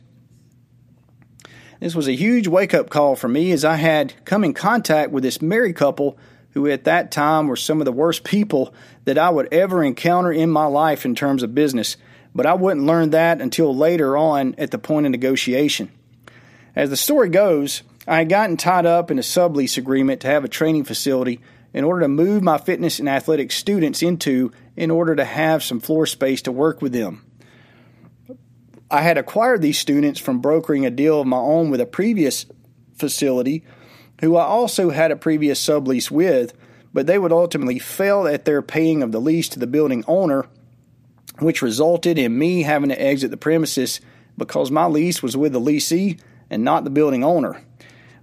This 1.80 1.94
was 1.96 2.08
a 2.08 2.14
huge 2.14 2.46
wake 2.46 2.74
up 2.74 2.90
call 2.90 3.16
for 3.16 3.28
me 3.28 3.50
as 3.50 3.64
I 3.64 3.76
had 3.76 4.14
come 4.24 4.44
in 4.44 4.54
contact 4.54 5.10
with 5.10 5.24
this 5.24 5.42
married 5.42 5.74
couple 5.74 6.16
who 6.52 6.68
at 6.68 6.84
that 6.84 7.10
time 7.10 7.48
were 7.48 7.56
some 7.56 7.80
of 7.80 7.84
the 7.84 7.92
worst 7.92 8.24
people 8.24 8.74
that 9.04 9.18
I 9.18 9.30
would 9.30 9.52
ever 9.52 9.82
encounter 9.82 10.32
in 10.32 10.50
my 10.50 10.66
life 10.66 11.04
in 11.04 11.14
terms 11.14 11.42
of 11.42 11.54
business, 11.54 11.96
but 12.34 12.46
I 12.46 12.54
wouldn't 12.54 12.86
learn 12.86 13.10
that 13.10 13.40
until 13.40 13.74
later 13.74 14.16
on 14.16 14.54
at 14.58 14.70
the 14.70 14.78
point 14.78 15.06
of 15.06 15.12
negotiation. 15.12 15.90
As 16.74 16.90
the 16.90 16.96
story 16.96 17.28
goes, 17.28 17.82
I 18.06 18.18
had 18.18 18.28
gotten 18.28 18.56
tied 18.56 18.86
up 18.86 19.10
in 19.10 19.18
a 19.18 19.22
sublease 19.22 19.78
agreement 19.78 20.20
to 20.22 20.28
have 20.28 20.44
a 20.44 20.48
training 20.48 20.84
facility 20.84 21.40
in 21.72 21.84
order 21.84 22.02
to 22.02 22.08
move 22.08 22.42
my 22.42 22.58
fitness 22.58 22.98
and 22.98 23.08
athletic 23.08 23.52
students 23.52 24.02
into 24.02 24.52
in 24.76 24.90
order 24.90 25.16
to 25.16 25.24
have 25.24 25.62
some 25.62 25.80
floor 25.80 26.06
space 26.06 26.42
to 26.42 26.52
work 26.52 26.82
with 26.82 26.92
them. 26.92 27.24
I 28.90 29.00
had 29.00 29.16
acquired 29.16 29.62
these 29.62 29.78
students 29.78 30.20
from 30.20 30.40
brokering 30.40 30.84
a 30.84 30.90
deal 30.90 31.20
of 31.20 31.26
my 31.26 31.38
own 31.38 31.70
with 31.70 31.80
a 31.80 31.86
previous 31.86 32.44
facility 32.94 33.64
who 34.22 34.36
I 34.36 34.44
also 34.44 34.90
had 34.90 35.10
a 35.10 35.16
previous 35.16 35.64
sublease 35.64 36.10
with, 36.10 36.54
but 36.94 37.06
they 37.06 37.18
would 37.18 37.32
ultimately 37.32 37.78
fail 37.78 38.26
at 38.26 38.44
their 38.44 38.62
paying 38.62 39.02
of 39.02 39.12
the 39.12 39.20
lease 39.20 39.48
to 39.50 39.58
the 39.58 39.66
building 39.66 40.04
owner, 40.06 40.46
which 41.40 41.60
resulted 41.60 42.18
in 42.18 42.38
me 42.38 42.62
having 42.62 42.88
to 42.88 43.02
exit 43.02 43.30
the 43.30 43.36
premises 43.36 44.00
because 44.38 44.70
my 44.70 44.86
lease 44.86 45.22
was 45.22 45.36
with 45.36 45.52
the 45.52 45.60
leasee 45.60 46.20
and 46.48 46.62
not 46.62 46.84
the 46.84 46.90
building 46.90 47.24
owner. 47.24 47.62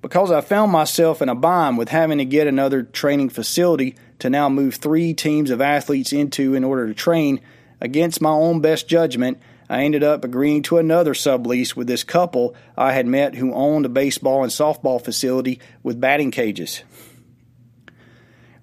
Because 0.01 0.31
I 0.31 0.39
found 0.39 0.71
myself 0.71 1.21
in 1.21 1.27
a 1.27 1.35
bind 1.35 1.77
with 1.77 1.89
having 1.89 2.19
to 2.19 2.25
get 2.25 2.47
another 2.47 2.83
training 2.83 3.29
facility 3.29 3.95
to 4.19 4.29
now 4.29 4.47
move 4.47 4.75
three 4.75 5.13
teams 5.13 5.49
of 5.49 5.59
athletes 5.59 6.13
into 6.13 6.55
in 6.55 6.63
order 6.63 6.87
to 6.87 6.93
train, 6.93 7.41
against 7.81 8.21
my 8.21 8.29
own 8.29 8.61
best 8.61 8.87
judgment, 8.87 9.39
I 9.69 9.83
ended 9.83 10.03
up 10.03 10.25
agreeing 10.25 10.63
to 10.63 10.79
another 10.79 11.13
sublease 11.13 11.75
with 11.75 11.85
this 11.85 12.03
couple 12.03 12.55
I 12.75 12.93
had 12.93 13.05
met 13.05 13.35
who 13.35 13.53
owned 13.53 13.85
a 13.85 13.89
baseball 13.89 14.41
and 14.41 14.51
softball 14.51 15.03
facility 15.03 15.59
with 15.83 16.01
batting 16.01 16.31
cages. 16.31 16.81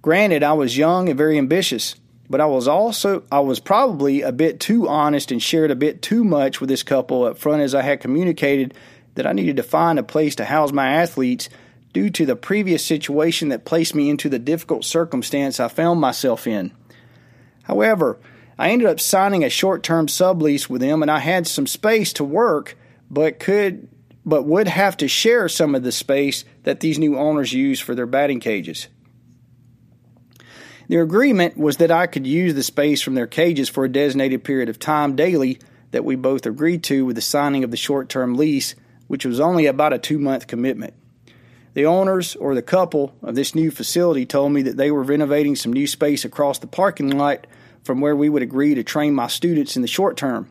Granted, 0.02 0.42
I 0.42 0.52
was 0.54 0.76
young 0.76 1.08
and 1.08 1.16
very 1.16 1.38
ambitious, 1.38 1.94
but 2.28 2.40
I 2.40 2.46
was 2.46 2.66
also 2.66 3.22
I 3.30 3.40
was 3.40 3.60
probably 3.60 4.22
a 4.22 4.32
bit 4.32 4.58
too 4.58 4.88
honest 4.88 5.30
and 5.30 5.40
shared 5.40 5.70
a 5.70 5.76
bit 5.76 6.02
too 6.02 6.24
much 6.24 6.60
with 6.60 6.68
this 6.68 6.82
couple 6.82 7.24
up 7.24 7.38
front 7.38 7.62
as 7.62 7.74
I 7.74 7.82
had 7.82 8.00
communicated 8.00 8.74
that 9.14 9.26
I 9.26 9.32
needed 9.32 9.56
to 9.56 9.62
find 9.62 9.98
a 9.98 10.02
place 10.02 10.34
to 10.36 10.44
house 10.44 10.72
my 10.72 10.90
athletes 10.90 11.48
due 11.92 12.10
to 12.10 12.26
the 12.26 12.36
previous 12.36 12.84
situation 12.84 13.48
that 13.48 13.64
placed 13.64 13.94
me 13.94 14.10
into 14.10 14.28
the 14.28 14.38
difficult 14.38 14.84
circumstance 14.84 15.60
I 15.60 15.68
found 15.68 16.00
myself 16.00 16.46
in. 16.46 16.72
However, 17.62 18.18
I 18.58 18.70
ended 18.70 18.88
up 18.88 19.00
signing 19.00 19.44
a 19.44 19.50
short-term 19.50 20.06
sublease 20.06 20.68
with 20.68 20.80
them 20.80 21.02
and 21.02 21.10
I 21.10 21.18
had 21.18 21.46
some 21.46 21.66
space 21.66 22.12
to 22.14 22.24
work 22.24 22.76
but 23.10 23.38
could 23.38 23.88
but 24.24 24.42
would 24.44 24.66
have 24.66 24.96
to 24.96 25.06
share 25.06 25.48
some 25.48 25.76
of 25.76 25.84
the 25.84 25.92
space 25.92 26.44
that 26.64 26.80
these 26.80 26.98
new 26.98 27.16
owners 27.16 27.52
use 27.52 27.78
for 27.78 27.94
their 27.94 28.06
batting 28.06 28.40
cages. 28.40 28.88
Their 30.88 31.02
agreement 31.02 31.56
was 31.56 31.76
that 31.76 31.92
I 31.92 32.08
could 32.08 32.26
use 32.26 32.54
the 32.54 32.64
space 32.64 33.02
from 33.02 33.14
their 33.14 33.28
cages 33.28 33.68
for 33.68 33.84
a 33.84 33.92
designated 33.92 34.42
period 34.42 34.68
of 34.68 34.80
time 34.80 35.14
daily 35.14 35.60
that 35.92 36.04
we 36.04 36.16
both 36.16 36.44
agreed 36.44 36.82
to 36.84 37.04
with 37.04 37.16
the 37.16 37.22
signing 37.22 37.62
of 37.62 37.70
the 37.70 37.76
short 37.76 38.08
term 38.08 38.34
lease, 38.36 38.74
which 39.06 39.24
was 39.24 39.38
only 39.38 39.66
about 39.66 39.92
a 39.92 39.98
two 39.98 40.18
month 40.18 40.48
commitment. 40.48 40.94
The 41.74 41.86
owners 41.86 42.34
or 42.36 42.54
the 42.54 42.62
couple 42.62 43.14
of 43.22 43.34
this 43.34 43.54
new 43.54 43.70
facility 43.70 44.26
told 44.26 44.52
me 44.52 44.62
that 44.62 44.76
they 44.76 44.90
were 44.90 45.02
renovating 45.02 45.56
some 45.56 45.72
new 45.72 45.86
space 45.86 46.24
across 46.24 46.58
the 46.58 46.66
parking 46.66 47.10
lot 47.16 47.46
from 47.86 48.00
where 48.00 48.16
we 48.16 48.28
would 48.28 48.42
agree 48.42 48.74
to 48.74 48.82
train 48.82 49.14
my 49.14 49.28
students 49.28 49.76
in 49.76 49.82
the 49.82 49.88
short 49.88 50.16
term. 50.16 50.50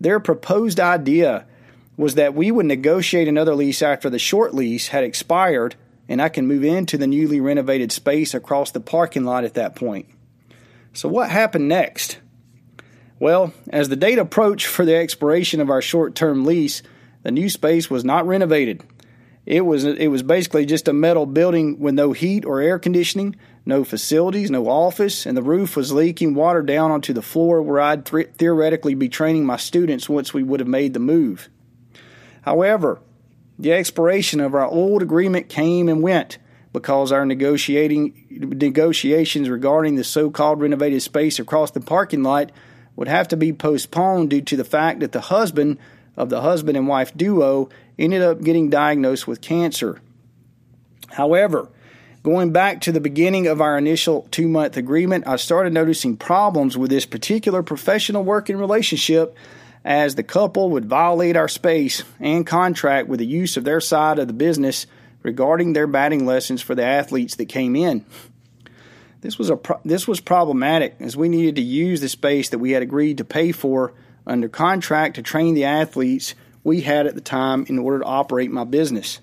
Their 0.00 0.20
proposed 0.20 0.80
idea 0.80 1.46
was 1.96 2.14
that 2.14 2.34
we 2.34 2.50
would 2.50 2.66
negotiate 2.66 3.28
another 3.28 3.54
lease 3.54 3.82
after 3.82 4.08
the 4.08 4.18
short 4.18 4.54
lease 4.54 4.88
had 4.88 5.04
expired 5.04 5.74
and 6.08 6.22
I 6.22 6.30
can 6.30 6.46
move 6.46 6.64
into 6.64 6.96
the 6.96 7.06
newly 7.06 7.40
renovated 7.40 7.92
space 7.92 8.32
across 8.32 8.70
the 8.70 8.80
parking 8.80 9.24
lot 9.24 9.44
at 9.44 9.54
that 9.54 9.76
point. 9.76 10.06
So, 10.94 11.08
what 11.08 11.30
happened 11.30 11.68
next? 11.68 12.18
Well, 13.20 13.52
as 13.68 13.88
the 13.88 13.96
date 13.96 14.18
approached 14.18 14.66
for 14.66 14.84
the 14.84 14.96
expiration 14.96 15.60
of 15.60 15.70
our 15.70 15.82
short 15.82 16.14
term 16.14 16.44
lease, 16.44 16.82
the 17.24 17.30
new 17.30 17.50
space 17.50 17.90
was 17.90 18.04
not 18.04 18.26
renovated. 18.26 18.82
It 19.44 19.62
was 19.62 19.84
it 19.84 20.08
was 20.08 20.22
basically 20.22 20.66
just 20.66 20.88
a 20.88 20.92
metal 20.92 21.26
building 21.26 21.78
with 21.78 21.94
no 21.94 22.12
heat 22.12 22.44
or 22.44 22.60
air 22.60 22.78
conditioning, 22.78 23.36
no 23.68 23.84
facilities, 23.84 24.50
no 24.50 24.66
office, 24.66 25.26
and 25.26 25.36
the 25.36 25.42
roof 25.42 25.76
was 25.76 25.92
leaking 25.92 26.34
water 26.34 26.62
down 26.62 26.90
onto 26.90 27.12
the 27.12 27.20
floor 27.20 27.60
where 27.60 27.78
I'd 27.78 28.06
th- 28.06 28.30
theoretically 28.38 28.94
be 28.94 29.10
training 29.10 29.44
my 29.44 29.58
students 29.58 30.08
once 30.08 30.32
we 30.32 30.42
would 30.42 30.60
have 30.60 30.68
made 30.68 30.94
the 30.94 31.00
move. 31.00 31.50
However, 32.40 32.98
the 33.58 33.74
expiration 33.74 34.40
of 34.40 34.54
our 34.54 34.64
old 34.64 35.02
agreement 35.02 35.50
came 35.50 35.86
and 35.86 36.02
went 36.02 36.38
because 36.72 37.12
our 37.12 37.26
negotiating 37.26 38.26
negotiations 38.30 39.50
regarding 39.50 39.96
the 39.96 40.04
so-called 40.04 40.62
renovated 40.62 41.02
space 41.02 41.38
across 41.38 41.70
the 41.70 41.80
parking 41.80 42.22
lot 42.22 42.50
would 42.96 43.08
have 43.08 43.28
to 43.28 43.36
be 43.36 43.52
postponed 43.52 44.30
due 44.30 44.40
to 44.40 44.56
the 44.56 44.64
fact 44.64 45.00
that 45.00 45.12
the 45.12 45.20
husband 45.20 45.76
of 46.16 46.30
the 46.30 46.40
husband 46.40 46.78
and 46.78 46.88
wife 46.88 47.14
duo 47.14 47.68
ended 47.98 48.22
up 48.22 48.40
getting 48.40 48.70
diagnosed 48.70 49.28
with 49.28 49.42
cancer. 49.42 50.00
However, 51.10 51.68
going 52.28 52.52
back 52.52 52.82
to 52.82 52.92
the 52.92 53.00
beginning 53.00 53.46
of 53.46 53.62
our 53.62 53.78
initial 53.78 54.28
two 54.30 54.48
month 54.48 54.76
agreement, 54.76 55.26
I 55.26 55.36
started 55.36 55.72
noticing 55.72 56.18
problems 56.18 56.76
with 56.76 56.90
this 56.90 57.06
particular 57.06 57.62
professional 57.62 58.22
working 58.22 58.58
relationship 58.58 59.34
as 59.82 60.14
the 60.14 60.22
couple 60.22 60.68
would 60.72 60.84
violate 60.84 61.38
our 61.38 61.48
space 61.48 62.02
and 62.20 62.46
contract 62.46 63.08
with 63.08 63.20
the 63.20 63.26
use 63.26 63.56
of 63.56 63.64
their 63.64 63.80
side 63.80 64.18
of 64.18 64.26
the 64.26 64.34
business 64.34 64.86
regarding 65.22 65.72
their 65.72 65.86
batting 65.86 66.26
lessons 66.26 66.60
for 66.60 66.74
the 66.74 66.84
athletes 66.84 67.36
that 67.36 67.46
came 67.46 67.74
in. 67.74 68.04
This 69.22 69.38
was 69.38 69.48
a 69.48 69.56
pro- 69.56 69.80
this 69.82 70.06
was 70.06 70.20
problematic 70.20 70.96
as 71.00 71.16
we 71.16 71.30
needed 71.30 71.56
to 71.56 71.62
use 71.62 72.02
the 72.02 72.10
space 72.10 72.50
that 72.50 72.58
we 72.58 72.72
had 72.72 72.82
agreed 72.82 73.16
to 73.18 73.24
pay 73.24 73.52
for 73.52 73.94
under 74.26 74.50
contract 74.50 75.16
to 75.16 75.22
train 75.22 75.54
the 75.54 75.64
athletes 75.64 76.34
we 76.62 76.82
had 76.82 77.06
at 77.06 77.14
the 77.14 77.22
time 77.22 77.64
in 77.68 77.78
order 77.78 78.00
to 78.00 78.04
operate 78.04 78.50
my 78.50 78.64
business. 78.64 79.20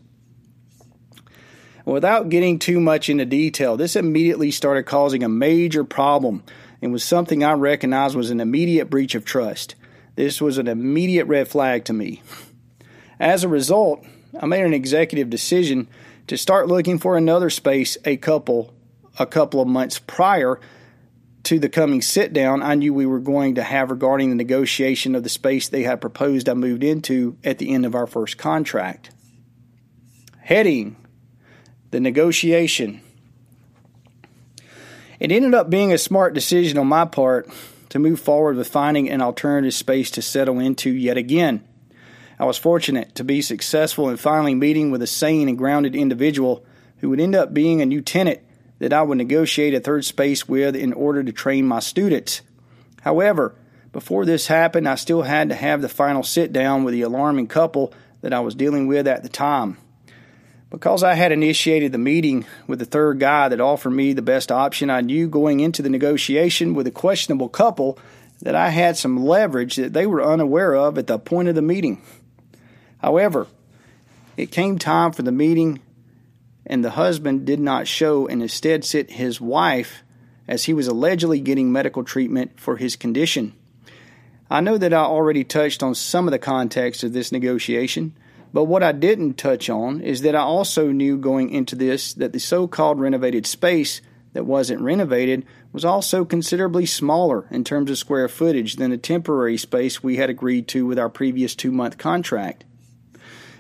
Without 1.86 2.30
getting 2.30 2.58
too 2.58 2.80
much 2.80 3.10
into 3.10 3.26
detail, 3.26 3.78
this 3.78 3.96
immediately 3.96 4.50
started 4.50 4.84
causing 4.84 5.24
a 5.24 5.30
major 5.30 5.84
problem 5.84 6.44
and 6.82 6.92
was 6.92 7.04
something 7.04 7.44
I 7.44 7.54
recognized 7.54 8.16
was 8.16 8.32
an 8.32 8.42
immediate 8.42 8.90
breach 8.90 9.14
of 9.14 9.24
trust. 9.24 9.76
This 10.16 10.42
was 10.42 10.58
an 10.58 10.68
immediate 10.68 11.26
red 11.26 11.48
flag 11.48 11.86
to 11.86 11.94
me. 11.94 12.24
As 13.20 13.44
a 13.44 13.50
result, 13.50 14.04
I 14.40 14.48
made 14.48 14.66
an 14.66 14.74
executive 14.74 15.30
decision 15.30 15.88
to 16.28 16.38
start 16.38 16.68
looking 16.68 16.98
for 16.98 17.16
another 17.16 17.50
space 17.50 17.98
a 18.04 18.18
couple 18.18 18.74
a 19.18 19.26
couple 19.26 19.62
of 19.62 19.68
months 19.68 19.98
prior 19.98 20.60
to 21.44 21.58
the 21.58 21.70
coming 21.70 22.02
sit 22.02 22.34
down 22.34 22.62
I 22.62 22.76
knew 22.76 22.94
we 22.94 23.06
were 23.06 23.20
going 23.20 23.56
to 23.56 23.64
have 23.64 23.92
regarding 23.92 24.30
the 24.30 24.36
negotiation 24.36 25.16
of 25.16 25.24
the 25.24 25.30
space 25.30 25.70
they 25.70 25.84
had 25.84 26.02
proposed 26.02 26.50
I 26.50 26.54
moved 26.54 26.84
into 26.84 27.38
at 27.44 27.60
the 27.60 27.74
end 27.74 27.86
of 27.86 27.96
our 27.96 28.08
first 28.08 28.38
contract. 28.38 29.12
Heading 30.42 30.98
the 31.96 32.02
negotiation. 32.02 33.00
It 35.18 35.32
ended 35.32 35.54
up 35.54 35.70
being 35.70 35.94
a 35.94 35.98
smart 35.98 36.34
decision 36.34 36.78
on 36.78 36.88
my 36.88 37.06
part 37.06 37.50
to 37.88 38.00
move 38.00 38.20
forward 38.20 38.58
with 38.58 38.68
finding 38.68 39.10
an 39.10 39.22
alternative 39.22 39.74
space 39.74 40.12
to 40.12 40.22
settle 40.22 40.60
into 40.60 40.90
yet 40.90 41.16
again. 41.16 41.66
I 42.38 42.44
was 42.44 42.58
fortunate 42.58 43.16
to 43.16 43.24
be 43.24 43.42
successful 43.42 44.10
in 44.10 44.18
finally 44.18 44.56
meeting 44.56 44.92
with 44.92 45.02
a 45.04 45.08
sane 45.08 45.48
and 45.48 45.58
grounded 45.58 45.96
individual 45.96 46.66
who 46.98 47.10
would 47.12 47.22
end 47.22 47.34
up 47.34 47.54
being 47.54 47.82
a 47.82 47.86
new 47.86 48.02
tenant 48.02 48.42
that 48.80 48.92
I 48.92 49.02
would 49.02 49.18
negotiate 49.18 49.74
a 49.74 49.80
third 49.80 50.04
space 50.04 50.50
with 50.50 50.76
in 50.76 50.92
order 50.92 51.24
to 51.24 51.32
train 51.32 51.66
my 51.66 51.80
students. 51.80 52.42
However, 53.04 53.56
before 53.94 54.26
this 54.26 54.48
happened, 54.48 54.90
I 54.90 54.96
still 54.96 55.22
had 55.22 55.48
to 55.48 55.56
have 55.56 55.82
the 55.82 55.88
final 55.88 56.24
sit 56.24 56.52
down 56.52 56.84
with 56.84 56.94
the 56.94 57.04
alarming 57.04 57.48
couple 57.48 57.94
that 58.20 58.34
I 58.34 58.42
was 58.42 58.54
dealing 58.54 58.86
with 58.88 59.08
at 59.08 59.24
the 59.24 59.30
time. 59.30 59.78
Because 60.76 61.04
I 61.04 61.14
had 61.14 61.32
initiated 61.32 61.94
the 61.94 61.98
meeting 61.98 62.46
with 62.68 62.80
the 62.80 62.86
third 62.86 63.18
guy 63.18 63.48
that 63.48 63.62
offered 63.62 63.92
me 63.92 64.12
the 64.12 64.22
best 64.22 64.52
option, 64.52 64.90
I 64.90 65.00
knew 65.00 65.30
going 65.30 65.62
into 65.62 65.82
the 65.82 65.90
negotiation 65.90 66.74
with 66.74 66.86
a 66.86 66.92
questionable 66.92 67.48
couple 67.48 67.98
that 68.42 68.56
I 68.56 68.72
had 68.72 68.98
some 68.98 69.26
leverage 69.26 69.78
that 69.78 69.94
they 69.94 70.06
were 70.06 70.22
unaware 70.22 70.76
of 70.76 70.98
at 70.98 71.08
the 71.08 71.18
point 71.18 71.48
of 71.48 71.56
the 71.56 71.62
meeting. 71.62 72.02
However, 72.98 73.48
it 74.36 74.52
came 74.52 74.78
time 74.78 75.14
for 75.14 75.22
the 75.22 75.32
meeting, 75.32 75.80
and 76.66 76.84
the 76.84 76.90
husband 76.90 77.46
did 77.46 77.62
not 77.62 77.88
show 77.88 78.28
and 78.28 78.42
instead 78.42 78.84
sent 78.84 79.12
his 79.12 79.40
wife 79.40 80.04
as 80.46 80.66
he 80.66 80.74
was 80.74 80.88
allegedly 80.88 81.40
getting 81.40 81.72
medical 81.72 82.04
treatment 82.04 82.60
for 82.60 82.76
his 82.76 82.98
condition. 82.98 83.54
I 84.50 84.60
know 84.60 84.78
that 84.78 84.94
I 84.94 85.04
already 85.04 85.46
touched 85.46 85.82
on 85.82 85.96
some 85.96 86.28
of 86.28 86.34
the 86.34 86.38
context 86.38 87.02
of 87.06 87.14
this 87.14 87.32
negotiation, 87.32 88.14
but 88.56 88.64
what 88.64 88.84
I 88.84 88.94
didn't 88.94 89.34
touch 89.34 89.70
on 89.70 90.00
is 90.00 90.22
that 90.22 90.34
I 90.34 90.40
also 90.40 90.94
knew 90.94 91.18
going 91.18 91.50
into 91.50 91.76
this 91.76 92.14
that 92.14 92.32
the 92.32 92.40
so 92.40 92.70
called 92.70 93.02
renovated 93.02 93.46
space 93.46 94.00
that 94.32 94.46
wasn't 94.46 94.80
renovated 94.80 95.46
was 95.74 95.84
also 95.84 96.24
considerably 96.24 96.86
smaller 96.86 97.50
in 97.52 97.66
terms 97.66 97.92
of 97.92 97.98
square 97.98 98.30
footage 98.30 98.78
than 98.78 98.92
the 98.92 98.98
temporary 98.98 99.58
space 99.58 100.02
we 100.02 100.16
had 100.16 100.30
agreed 100.30 100.70
to 100.70 100.86
with 100.86 100.98
our 100.98 101.10
previous 101.10 101.54
two 101.54 101.70
month 101.70 101.98
contract. 101.98 102.64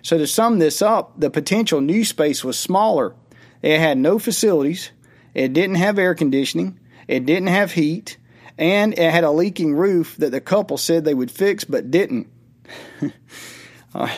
So, 0.01 0.17
to 0.17 0.25
sum 0.25 0.59
this 0.59 0.81
up, 0.81 1.19
the 1.19 1.29
potential 1.29 1.81
new 1.81 2.05
space 2.05 2.45
was 2.45 2.57
smaller. 2.57 3.15
It 3.61 3.81
had 3.81 3.97
no 3.97 4.17
facilities, 4.17 4.91
it 5.33 5.51
didn't 5.51 5.75
have 5.75 5.99
air 5.99 6.15
conditioning, 6.15 6.79
it 7.05 7.25
didn't 7.25 7.49
have 7.49 7.73
heat, 7.73 8.15
and 8.57 8.93
it 8.93 9.11
had 9.11 9.25
a 9.25 9.31
leaking 9.31 9.75
roof 9.75 10.15
that 10.19 10.31
the 10.31 10.39
couple 10.39 10.77
said 10.77 11.03
they 11.03 11.13
would 11.13 11.31
fix 11.31 11.65
but 11.65 11.91
didn't. 11.91 12.27
uh, 13.93 14.15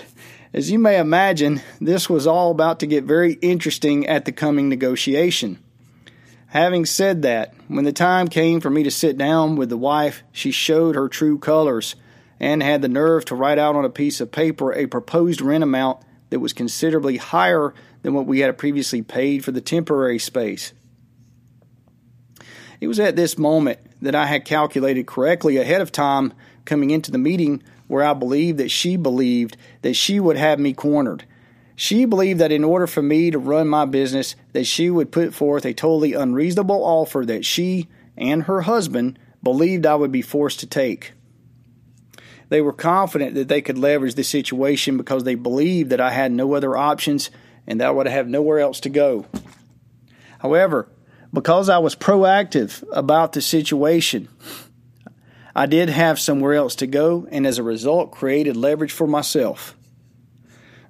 as 0.54 0.72
you 0.72 0.80
may 0.80 1.00
imagine, 1.00 1.62
this 1.80 2.10
was 2.10 2.25
all 2.25 2.51
about 2.51 2.80
to 2.80 2.88
get 2.88 3.04
very 3.04 3.34
interesting 3.34 4.08
at 4.08 4.25
the 4.25 4.32
coming 4.32 4.70
negotiation. 4.70 5.60
Having 6.48 6.86
said 6.86 7.22
that, 7.24 7.54
when 7.68 7.84
the 7.84 7.92
time 7.92 8.30
came 8.30 8.62
for 8.62 8.70
me 8.70 8.84
to 8.84 8.92
sit 8.92 9.18
down 9.18 9.58
with 9.58 9.70
the 9.70 9.77
wife, 9.77 10.24
she 10.32 10.51
showed 10.51 10.96
her 10.96 11.10
true 11.10 11.38
colors 11.38 11.96
and 12.39 12.63
had 12.63 12.82
the 12.82 12.88
nerve 12.88 13.25
to 13.25 13.36
write 13.36 13.60
out 13.60 13.75
on 13.75 13.84
a 13.84 13.89
piece 13.89 14.22
of 14.22 14.32
paper 14.32 14.74
a 14.74 14.86
proposed 14.86 15.42
rent 15.42 15.63
amount 15.63 16.00
that 16.30 16.39
was 16.39 16.54
considerably 16.54 17.18
higher 17.18 17.74
than 18.01 18.13
what 18.13 18.25
we 18.25 18.39
had 18.39 18.58
previously 18.58 19.01
paid 19.01 19.44
for 19.44 19.51
the 19.51 19.62
temporary 19.62 20.20
space. 20.20 20.72
It 22.80 22.88
was 22.88 23.00
at 23.00 23.16
this 23.16 23.38
moment 23.38 23.80
that 24.01 24.16
I 24.16 24.27
had 24.27 24.46
calculated 24.46 25.08
correctly 25.08 25.58
ahead 25.58 25.82
of 25.82 25.92
time 25.92 26.34
coming 26.63 26.92
into 26.92 27.12
the 27.12 27.18
meeting 27.18 27.63
where 27.88 28.03
I 28.03 28.13
believed 28.13 28.58
that 28.60 28.72
she 28.72 28.96
believed 28.98 29.58
that 29.82 29.96
she 29.96 30.20
would 30.20 30.38
have 30.38 30.60
me 30.60 30.74
cornered. 30.74 31.25
She 31.75 32.06
believed 32.06 32.39
that 32.39 32.51
in 32.51 32.63
order 32.63 32.88
for 32.88 33.01
me 33.01 33.29
to 33.32 33.38
run 33.38 33.67
my 33.67 33.86
business 33.86 34.36
that 34.53 34.65
she 34.65 34.89
would 34.89 35.12
put 35.12 35.34
forth 35.34 35.65
a 35.65 35.74
totally 35.74 36.13
unreasonable 36.13 36.84
offer 36.84 37.24
that 37.25 37.46
she 37.46 37.88
and 38.17 38.44
her 38.44 38.62
husband 38.62 39.20
believed 39.44 39.86
I 39.86 39.96
would 39.96 40.12
be 40.12 40.24
forced 40.24 40.60
to 40.62 40.67
take. 40.67 41.13
They 42.50 42.62
were 42.62 42.74
confident 42.74 43.36
that 43.36 43.48
they 43.48 43.62
could 43.62 43.77
leverage 43.77 44.15
the 44.15 44.24
situation 44.24 44.98
because 44.98 45.24
they 45.24 45.36
believed 45.36 45.89
that 45.91 46.01
I 46.01 46.12
had 46.12 46.32
no 46.32 46.53
other 46.53 46.75
options 46.75 47.29
and 47.67 47.79
that 47.79 47.88
I 47.88 47.91
would 47.91 48.08
have 48.08 48.27
nowhere 48.27 48.60
else 48.60 48.79
to 48.82 48.89
go. 48.89 49.25
However, 50.39 50.89
because 51.34 51.70
I 51.70 51.77
was 51.77 51.96
proactive 51.96 52.84
about 52.91 53.34
the 53.34 53.41
situation, 53.41 54.29
I 55.58 55.66
did 55.66 55.90
have 55.90 56.20
somewhere 56.20 56.54
else 56.54 56.76
to 56.76 56.86
go, 56.86 57.28
and 57.32 57.48
as 57.48 57.58
a 57.58 57.64
result, 57.64 58.12
created 58.12 58.56
leverage 58.56 58.92
for 58.92 59.08
myself. 59.08 59.76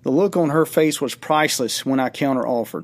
The 0.03 0.12
look 0.12 0.36
on 0.36 0.50
her 0.50 0.65
face 0.65 1.00
was 1.00 1.15
priceless 1.15 1.86
when 1.86 2.01
I 2.01 2.10
counteroffered. 2.10 2.84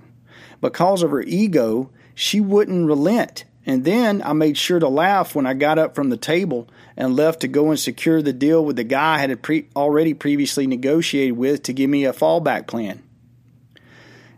Because 0.62 1.04
of 1.04 1.12
her 1.12 1.24
ego, 1.24 1.90
she 2.16 2.40
wouldn't 2.40 2.88
relent. 2.88 3.44
And 3.66 3.84
then 3.84 4.22
I 4.24 4.32
made 4.32 4.58
sure 4.58 4.80
to 4.80 4.88
laugh 4.88 5.36
when 5.36 5.46
I 5.46 5.56
got 5.56 5.78
up 5.78 5.94
from 5.94 6.10
the 6.10 6.16
table 6.16 6.70
and 6.96 7.18
left 7.18 7.42
to 7.42 7.50
go 7.50 7.70
and 7.70 7.78
secure 7.78 8.22
the 8.22 8.32
deal 8.32 8.64
with 8.64 8.78
the 8.78 8.86
guy 8.86 9.16
I 9.16 9.18
had 9.18 9.42
pre- 9.42 9.68
already 9.76 10.14
previously 10.14 10.66
negotiated 10.66 11.36
with 11.36 11.64
to 11.64 11.74
give 11.74 11.90
me 11.90 12.06
a 12.06 12.14
fallback 12.14 12.66
plan. 12.66 13.04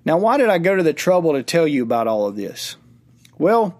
Now, 0.03 0.17
why 0.17 0.37
did 0.37 0.49
I 0.49 0.57
go 0.57 0.75
to 0.75 0.83
the 0.83 0.93
trouble 0.93 1.33
to 1.33 1.43
tell 1.43 1.67
you 1.67 1.83
about 1.83 2.07
all 2.07 2.25
of 2.25 2.35
this? 2.35 2.75
Well, 3.37 3.79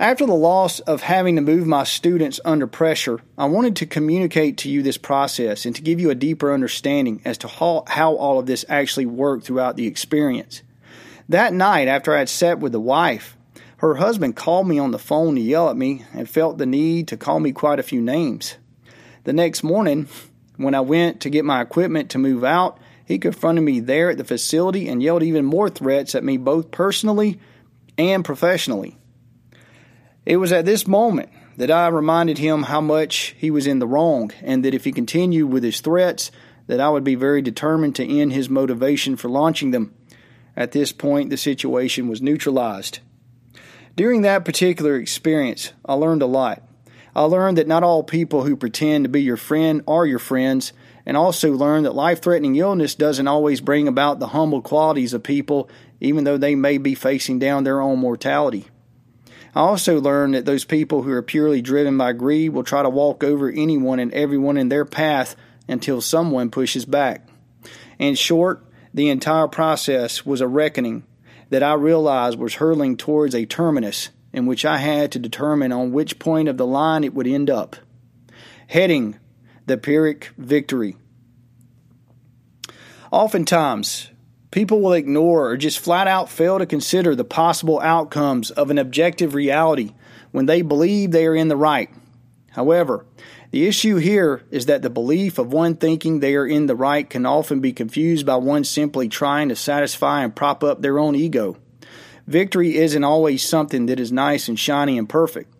after 0.00 0.24
the 0.24 0.32
loss 0.32 0.80
of 0.80 1.02
having 1.02 1.36
to 1.36 1.42
move 1.42 1.66
my 1.66 1.84
students 1.84 2.40
under 2.42 2.66
pressure, 2.66 3.20
I 3.36 3.44
wanted 3.44 3.76
to 3.76 3.86
communicate 3.86 4.56
to 4.58 4.70
you 4.70 4.82
this 4.82 4.96
process 4.96 5.66
and 5.66 5.76
to 5.76 5.82
give 5.82 6.00
you 6.00 6.08
a 6.08 6.14
deeper 6.14 6.54
understanding 6.54 7.20
as 7.26 7.36
to 7.38 7.48
how, 7.48 7.84
how 7.86 8.14
all 8.14 8.38
of 8.38 8.46
this 8.46 8.64
actually 8.66 9.04
worked 9.04 9.44
throughout 9.44 9.76
the 9.76 9.86
experience. 9.86 10.62
That 11.28 11.52
night, 11.52 11.86
after 11.86 12.14
I 12.14 12.20
had 12.20 12.30
sat 12.30 12.60
with 12.60 12.72
the 12.72 12.80
wife, 12.80 13.36
her 13.76 13.96
husband 13.96 14.36
called 14.36 14.66
me 14.66 14.78
on 14.78 14.90
the 14.90 14.98
phone 14.98 15.34
to 15.34 15.40
yell 15.40 15.68
at 15.68 15.76
me 15.76 16.02
and 16.14 16.28
felt 16.28 16.56
the 16.56 16.64
need 16.64 17.08
to 17.08 17.18
call 17.18 17.38
me 17.38 17.52
quite 17.52 17.78
a 17.78 17.82
few 17.82 18.00
names. 18.00 18.56
The 19.24 19.34
next 19.34 19.62
morning, 19.62 20.08
when 20.56 20.74
I 20.74 20.80
went 20.80 21.20
to 21.20 21.30
get 21.30 21.44
my 21.44 21.60
equipment 21.60 22.10
to 22.10 22.18
move 22.18 22.42
out, 22.42 22.78
he 23.04 23.18
confronted 23.18 23.64
me 23.64 23.80
there 23.80 24.08
at 24.08 24.16
the 24.16 24.24
facility 24.24 24.88
and 24.88 25.02
yelled 25.02 25.22
even 25.22 25.44
more 25.44 25.68
threats 25.68 26.14
at 26.14 26.24
me 26.24 26.38
both 26.38 26.70
personally 26.70 27.38
and 27.98 28.24
professionally. 28.24 28.96
It 30.26 30.36
was 30.36 30.52
at 30.52 30.66
this 30.66 30.86
moment 30.86 31.30
that 31.56 31.70
I 31.70 31.88
reminded 31.88 32.38
him 32.38 32.64
how 32.64 32.80
much 32.80 33.34
he 33.38 33.50
was 33.50 33.66
in 33.66 33.78
the 33.78 33.86
wrong 33.86 34.30
and 34.42 34.64
that 34.64 34.74
if 34.74 34.84
he 34.84 34.92
continued 34.92 35.50
with 35.50 35.62
his 35.62 35.80
threats, 35.80 36.30
that 36.66 36.80
I 36.80 36.90
would 36.90 37.04
be 37.04 37.14
very 37.14 37.42
determined 37.42 37.96
to 37.96 38.20
end 38.20 38.32
his 38.32 38.48
motivation 38.48 39.16
for 39.16 39.28
launching 39.28 39.70
them. 39.70 39.94
At 40.56 40.72
this 40.72 40.92
point, 40.92 41.30
the 41.30 41.36
situation 41.36 42.08
was 42.08 42.20
neutralized. 42.20 43.00
During 43.96 44.22
that 44.22 44.44
particular 44.44 44.96
experience, 44.96 45.72
I 45.84 45.94
learned 45.94 46.22
a 46.22 46.26
lot. 46.26 46.62
I 47.14 47.22
learned 47.22 47.58
that 47.58 47.66
not 47.66 47.82
all 47.82 48.04
people 48.04 48.44
who 48.44 48.56
pretend 48.56 49.04
to 49.04 49.08
be 49.08 49.22
your 49.22 49.36
friend 49.36 49.82
are 49.88 50.06
your 50.06 50.18
friends, 50.18 50.72
and 51.04 51.16
also 51.16 51.52
learned 51.52 51.86
that 51.86 51.94
life 51.94 52.22
threatening 52.22 52.56
illness 52.56 52.94
doesn't 52.94 53.26
always 53.26 53.60
bring 53.60 53.88
about 53.88 54.20
the 54.20 54.28
humble 54.28 54.62
qualities 54.62 55.12
of 55.12 55.22
people, 55.22 55.68
even 55.98 56.24
though 56.24 56.36
they 56.36 56.54
may 56.54 56.78
be 56.78 56.94
facing 56.94 57.38
down 57.38 57.64
their 57.64 57.80
own 57.80 57.98
mortality. 57.98 58.68
I 59.54 59.60
also 59.60 60.00
learned 60.00 60.34
that 60.34 60.44
those 60.44 60.64
people 60.64 61.02
who 61.02 61.12
are 61.12 61.22
purely 61.22 61.60
driven 61.60 61.98
by 61.98 62.12
greed 62.12 62.50
will 62.50 62.62
try 62.62 62.82
to 62.82 62.90
walk 62.90 63.24
over 63.24 63.50
anyone 63.50 63.98
and 63.98 64.12
everyone 64.12 64.56
in 64.56 64.68
their 64.68 64.84
path 64.84 65.34
until 65.68 66.00
someone 66.00 66.50
pushes 66.50 66.84
back. 66.84 67.28
In 67.98 68.14
short, 68.14 68.64
the 68.94 69.08
entire 69.08 69.48
process 69.48 70.24
was 70.24 70.40
a 70.40 70.48
reckoning 70.48 71.04
that 71.50 71.62
I 71.62 71.74
realized 71.74 72.38
was 72.38 72.54
hurling 72.54 72.96
towards 72.96 73.34
a 73.34 73.46
terminus 73.46 74.10
in 74.32 74.46
which 74.46 74.64
I 74.64 74.78
had 74.78 75.10
to 75.12 75.18
determine 75.18 75.72
on 75.72 75.92
which 75.92 76.18
point 76.18 76.48
of 76.48 76.56
the 76.56 76.66
line 76.66 77.02
it 77.02 77.14
would 77.14 77.26
end 77.26 77.50
up. 77.50 77.76
Heading 78.68 79.18
the 79.66 79.76
Pyrrhic 79.76 80.30
victory. 80.38 80.96
Oftentimes, 83.10 84.10
People 84.50 84.80
will 84.80 84.94
ignore 84.94 85.48
or 85.48 85.56
just 85.56 85.78
flat 85.78 86.08
out 86.08 86.28
fail 86.28 86.58
to 86.58 86.66
consider 86.66 87.14
the 87.14 87.24
possible 87.24 87.80
outcomes 87.80 88.50
of 88.50 88.70
an 88.70 88.78
objective 88.78 89.34
reality 89.34 89.92
when 90.32 90.46
they 90.46 90.62
believe 90.62 91.10
they 91.10 91.26
are 91.26 91.36
in 91.36 91.48
the 91.48 91.56
right. 91.56 91.88
However, 92.50 93.06
the 93.52 93.66
issue 93.66 93.96
here 93.96 94.42
is 94.50 94.66
that 94.66 94.82
the 94.82 94.90
belief 94.90 95.38
of 95.38 95.52
one 95.52 95.76
thinking 95.76 96.18
they 96.18 96.34
are 96.34 96.46
in 96.46 96.66
the 96.66 96.74
right 96.74 97.08
can 97.08 97.26
often 97.26 97.60
be 97.60 97.72
confused 97.72 98.26
by 98.26 98.36
one 98.36 98.64
simply 98.64 99.08
trying 99.08 99.48
to 99.50 99.56
satisfy 99.56 100.22
and 100.22 100.34
prop 100.34 100.64
up 100.64 100.82
their 100.82 100.98
own 100.98 101.14
ego. 101.14 101.56
Victory 102.26 102.76
isn't 102.76 103.04
always 103.04 103.46
something 103.46 103.86
that 103.86 104.00
is 104.00 104.10
nice 104.10 104.48
and 104.48 104.58
shiny 104.58 104.98
and 104.98 105.08
perfect. 105.08 105.52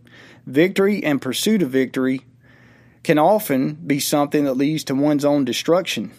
Victory 0.46 1.04
and 1.04 1.22
pursuit 1.22 1.62
of 1.62 1.70
victory 1.70 2.22
can 3.02 3.18
often 3.18 3.74
be 3.74 4.00
something 4.00 4.44
that 4.44 4.54
leads 4.54 4.84
to 4.84 4.94
one's 4.94 5.24
own 5.24 5.44
destruction. 5.44 6.12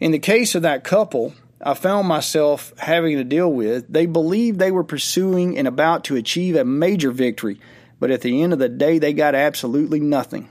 In 0.00 0.10
the 0.10 0.18
case 0.18 0.54
of 0.54 0.62
that 0.62 0.84
couple, 0.84 1.34
I 1.60 1.74
found 1.74 2.06
myself 2.06 2.72
having 2.78 3.16
to 3.16 3.24
deal 3.24 3.52
with, 3.52 3.92
they 3.92 4.06
believed 4.06 4.58
they 4.58 4.70
were 4.70 4.84
pursuing 4.84 5.58
and 5.58 5.66
about 5.66 6.04
to 6.04 6.16
achieve 6.16 6.54
a 6.54 6.64
major 6.64 7.10
victory, 7.10 7.60
but 7.98 8.12
at 8.12 8.20
the 8.20 8.42
end 8.42 8.52
of 8.52 8.60
the 8.60 8.68
day, 8.68 8.98
they 8.98 9.12
got 9.12 9.34
absolutely 9.34 9.98
nothing. 9.98 10.48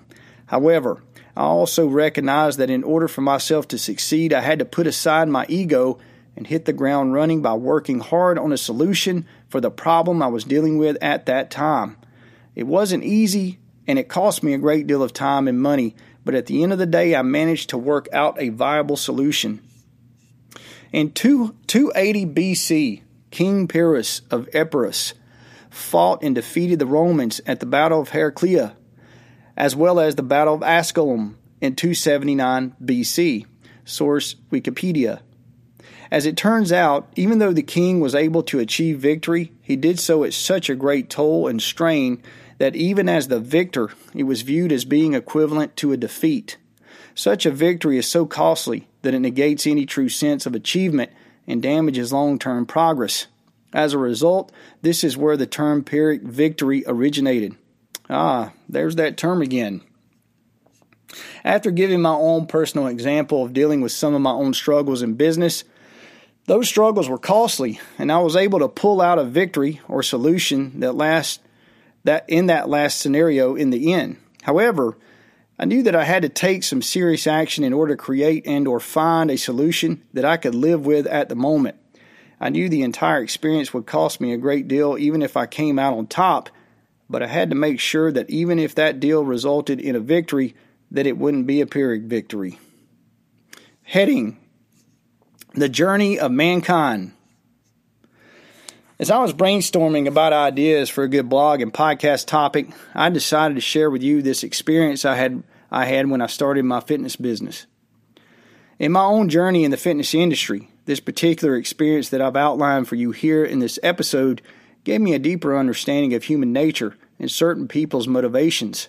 However, 0.47 1.01
I 1.35 1.43
also 1.43 1.87
recognized 1.87 2.57
that 2.59 2.69
in 2.69 2.83
order 2.83 3.07
for 3.07 3.21
myself 3.21 3.67
to 3.69 3.77
succeed, 3.77 4.33
I 4.33 4.41
had 4.41 4.59
to 4.59 4.65
put 4.65 4.87
aside 4.87 5.29
my 5.29 5.45
ego 5.47 5.99
and 6.35 6.45
hit 6.45 6.65
the 6.65 6.73
ground 6.73 7.13
running 7.13 7.41
by 7.41 7.53
working 7.53 7.99
hard 7.99 8.37
on 8.37 8.51
a 8.51 8.57
solution 8.57 9.25
for 9.47 9.61
the 9.61 9.71
problem 9.71 10.21
I 10.21 10.27
was 10.27 10.43
dealing 10.43 10.77
with 10.77 10.97
at 11.01 11.25
that 11.27 11.49
time. 11.49 11.95
It 12.53 12.67
wasn't 12.67 13.03
easy 13.03 13.59
and 13.87 13.97
it 13.97 14.09
cost 14.09 14.43
me 14.43 14.53
a 14.53 14.57
great 14.57 14.87
deal 14.87 15.01
of 15.01 15.13
time 15.13 15.47
and 15.47 15.59
money, 15.59 15.95
but 16.25 16.35
at 16.35 16.47
the 16.47 16.63
end 16.63 16.73
of 16.73 16.79
the 16.79 16.85
day, 16.85 17.15
I 17.15 17.21
managed 17.21 17.69
to 17.69 17.77
work 17.77 18.09
out 18.11 18.41
a 18.41 18.49
viable 18.49 18.97
solution. 18.97 19.61
In 20.91 21.11
2, 21.11 21.55
280 21.67 22.25
BC, 22.25 23.01
King 23.31 23.67
Pyrrhus 23.67 24.21
of 24.31 24.47
Epirus, 24.53 25.13
fought 25.69 26.23
and 26.23 26.33
defeated 26.33 26.79
the 26.79 26.85
Romans 26.85 27.41
at 27.45 27.59
the 27.59 27.65
Battle 27.65 28.01
of 28.01 28.09
Heraclea, 28.09 28.75
as 29.55 29.75
well 29.75 29.99
as 29.99 30.15
the 30.15 30.23
Battle 30.23 30.55
of 30.55 30.61
Asculum 30.61 31.35
in 31.61 31.75
279 31.75 32.75
BC. 32.83 33.45
Source 33.87 34.35
Wikipedia. 34.51 35.21
As 36.11 36.25
it 36.25 36.37
turns 36.37 36.71
out, 36.71 37.09
even 37.15 37.39
though 37.39 37.53
the 37.53 37.63
king 37.63 37.99
was 37.99 38.15
able 38.15 38.43
to 38.43 38.59
achieve 38.59 38.99
victory, 38.99 39.51
he 39.61 39.75
did 39.75 39.99
so 39.99 40.23
at 40.23 40.33
such 40.33 40.69
a 40.69 40.75
great 40.75 41.09
toll 41.09 41.47
and 41.47 41.61
strain 41.61 42.21
that 42.59 42.75
even 42.75 43.09
as 43.09 43.27
the 43.27 43.39
victor, 43.39 43.89
it 44.13 44.23
was 44.23 44.41
viewed 44.41 44.71
as 44.71 44.85
being 44.85 45.13
equivalent 45.13 45.75
to 45.77 45.91
a 45.91 45.97
defeat. 45.97 46.57
Such 47.17 47.47
a 47.47 47.51
victory 47.51 47.97
is 47.97 48.07
so 48.07 48.27
costly 48.27 48.87
that 49.01 49.15
it 49.15 49.19
negates 49.19 49.65
any 49.65 49.87
true 49.87 50.07
sense 50.07 50.45
of 50.45 50.53
achievement 50.53 51.09
and 51.47 51.63
damages 51.63 52.13
long 52.13 52.37
term 52.37 52.67
progress. 52.67 53.25
As 53.73 53.93
a 53.93 53.97
result, 53.97 54.51
this 54.83 55.03
is 55.03 55.17
where 55.17 55.35
the 55.35 55.47
term 55.47 55.83
Pyrrhic 55.83 56.21
victory 56.21 56.83
originated. 56.85 57.55
Ah, 58.07 58.53
there's 58.69 58.97
that 58.97 59.17
term 59.17 59.41
again. 59.41 59.81
After 61.43 61.71
giving 61.71 62.03
my 62.03 62.13
own 62.13 62.45
personal 62.45 62.85
example 62.85 63.43
of 63.43 63.51
dealing 63.51 63.81
with 63.81 63.91
some 63.91 64.13
of 64.13 64.21
my 64.21 64.33
own 64.33 64.53
struggles 64.53 65.01
in 65.01 65.15
business, 65.15 65.63
those 66.45 66.69
struggles 66.69 67.09
were 67.09 67.17
costly, 67.17 67.79
and 67.97 68.11
I 68.11 68.19
was 68.19 68.35
able 68.35 68.59
to 68.59 68.67
pull 68.67 69.01
out 69.01 69.17
a 69.17 69.23
victory 69.23 69.81
or 69.87 70.03
solution 70.03 70.81
that 70.81 70.93
last 70.93 71.41
that 72.03 72.25
in 72.27 72.45
that 72.45 72.69
last 72.69 72.99
scenario 72.99 73.55
in 73.55 73.71
the 73.71 73.91
end. 73.91 74.17
However, 74.43 74.99
I 75.59 75.65
knew 75.65 75.81
that 75.83 75.95
I 75.95 76.03
had 76.03 76.21
to 76.21 76.29
take 76.29 76.63
some 76.63 76.81
serious 76.81 77.25
action 77.25 77.63
in 77.63 77.73
order 77.73 77.95
to 77.95 78.01
create 78.01 78.45
and 78.45 78.67
or 78.67 78.79
find 78.79 79.31
a 79.31 79.37
solution 79.37 80.03
that 80.13 80.25
I 80.25 80.37
could 80.37 80.53
live 80.53 80.85
with 80.85 81.07
at 81.07 81.29
the 81.29 81.35
moment. 81.35 81.77
I 82.39 82.49
knew 82.49 82.69
the 82.69 82.83
entire 82.83 83.23
experience 83.23 83.73
would 83.73 83.87
cost 83.87 84.21
me 84.21 84.31
a 84.31 84.37
great 84.37 84.67
deal 84.67 84.97
even 84.99 85.23
if 85.23 85.35
I 85.35 85.47
came 85.47 85.79
out 85.79 85.97
on 85.97 86.05
top, 86.05 86.49
but 87.09 87.23
I 87.23 87.27
had 87.27 87.49
to 87.49 87.55
make 87.55 87.79
sure 87.79 88.11
that 88.11 88.29
even 88.29 88.59
if 88.59 88.75
that 88.75 88.99
deal 88.99 89.23
resulted 89.23 89.79
in 89.79 89.95
a 89.95 89.99
victory, 89.99 90.55
that 90.91 91.07
it 91.07 91.17
wouldn't 91.17 91.47
be 91.47 91.61
a 91.61 91.65
Pyrrhic 91.65 92.03
victory. 92.03 92.59
Heading 93.81 94.37
The 95.53 95.69
Journey 95.69 96.19
of 96.19 96.31
Mankind. 96.31 97.13
As 98.99 99.11
I 99.11 99.19
was 99.19 99.31
brainstorming 99.31 100.07
about 100.07 100.33
ideas 100.33 100.89
for 100.89 101.03
a 101.03 101.07
good 101.07 101.29
blog 101.29 101.61
and 101.61 101.71
podcast 101.71 102.25
topic, 102.25 102.69
I 102.95 103.09
decided 103.11 103.53
to 103.53 103.61
share 103.61 103.91
with 103.91 104.01
you 104.01 104.23
this 104.23 104.43
experience 104.43 105.05
I 105.05 105.13
had 105.13 105.43
I 105.69 105.85
had 105.85 106.09
when 106.09 106.19
I 106.19 106.25
started 106.25 106.65
my 106.65 106.79
fitness 106.79 107.15
business. 107.15 107.67
In 108.79 108.91
my 108.91 109.03
own 109.03 109.29
journey 109.29 109.63
in 109.63 109.69
the 109.69 109.77
fitness 109.77 110.15
industry, 110.15 110.69
this 110.85 110.99
particular 110.99 111.57
experience 111.57 112.09
that 112.09 112.21
I've 112.21 112.35
outlined 112.35 112.87
for 112.87 112.95
you 112.95 113.11
here 113.11 113.45
in 113.45 113.59
this 113.59 113.77
episode 113.83 114.41
gave 114.83 115.01
me 115.01 115.13
a 115.13 115.19
deeper 115.19 115.55
understanding 115.55 116.15
of 116.15 116.23
human 116.23 116.51
nature 116.51 116.95
and 117.19 117.29
certain 117.29 117.67
people's 117.67 118.07
motivations. 118.07 118.87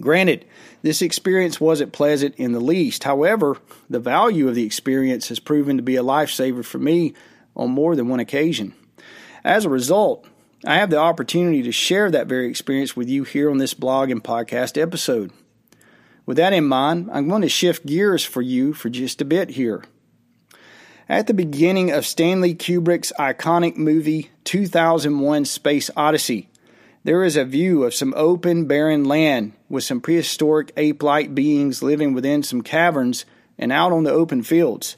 Granted, 0.00 0.46
this 0.80 1.02
experience 1.02 1.60
wasn't 1.60 1.92
pleasant 1.92 2.36
in 2.36 2.52
the 2.52 2.60
least. 2.60 3.04
However, 3.04 3.58
the 3.90 4.00
value 4.00 4.48
of 4.48 4.54
the 4.54 4.64
experience 4.64 5.28
has 5.28 5.40
proven 5.40 5.76
to 5.76 5.82
be 5.82 5.96
a 5.96 6.02
lifesaver 6.02 6.64
for 6.64 6.78
me 6.78 7.12
on 7.54 7.70
more 7.70 7.96
than 7.96 8.08
one 8.08 8.20
occasion. 8.20 8.72
As 9.44 9.64
a 9.64 9.70
result, 9.70 10.26
I 10.64 10.76
have 10.76 10.90
the 10.90 10.98
opportunity 10.98 11.62
to 11.62 11.72
share 11.72 12.10
that 12.10 12.26
very 12.26 12.48
experience 12.48 12.96
with 12.96 13.08
you 13.08 13.24
here 13.24 13.50
on 13.50 13.58
this 13.58 13.74
blog 13.74 14.10
and 14.10 14.22
podcast 14.22 14.80
episode. 14.80 15.30
With 16.26 16.36
that 16.36 16.52
in 16.52 16.66
mind, 16.66 17.08
I'm 17.12 17.28
going 17.28 17.42
to 17.42 17.48
shift 17.48 17.86
gears 17.86 18.24
for 18.24 18.42
you 18.42 18.74
for 18.74 18.90
just 18.90 19.20
a 19.20 19.24
bit 19.24 19.50
here. 19.50 19.84
At 21.08 21.26
the 21.26 21.34
beginning 21.34 21.90
of 21.90 22.04
Stanley 22.04 22.54
Kubrick's 22.54 23.12
iconic 23.18 23.76
movie 23.76 24.30
2001 24.44 25.46
Space 25.46 25.90
Odyssey, 25.96 26.50
there 27.04 27.24
is 27.24 27.36
a 27.36 27.44
view 27.44 27.84
of 27.84 27.94
some 27.94 28.12
open, 28.16 28.66
barren 28.66 29.04
land 29.04 29.54
with 29.70 29.84
some 29.84 30.02
prehistoric 30.02 30.72
ape 30.76 31.02
like 31.02 31.34
beings 31.34 31.82
living 31.82 32.12
within 32.12 32.42
some 32.42 32.60
caverns 32.60 33.24
and 33.56 33.72
out 33.72 33.92
on 33.92 34.04
the 34.04 34.10
open 34.10 34.42
fields. 34.42 34.96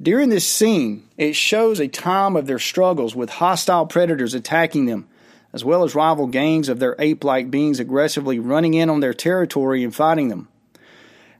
During 0.00 0.28
this 0.28 0.46
scene, 0.46 1.08
it 1.16 1.34
shows 1.34 1.80
a 1.80 1.88
time 1.88 2.36
of 2.36 2.46
their 2.46 2.58
struggles 2.58 3.16
with 3.16 3.30
hostile 3.30 3.86
predators 3.86 4.34
attacking 4.34 4.84
them, 4.84 5.08
as 5.54 5.64
well 5.64 5.84
as 5.84 5.94
rival 5.94 6.26
gangs 6.26 6.68
of 6.68 6.78
their 6.78 6.94
ape 6.98 7.24
like 7.24 7.50
beings 7.50 7.80
aggressively 7.80 8.38
running 8.38 8.74
in 8.74 8.90
on 8.90 9.00
their 9.00 9.14
territory 9.14 9.82
and 9.82 9.94
fighting 9.94 10.28
them. 10.28 10.48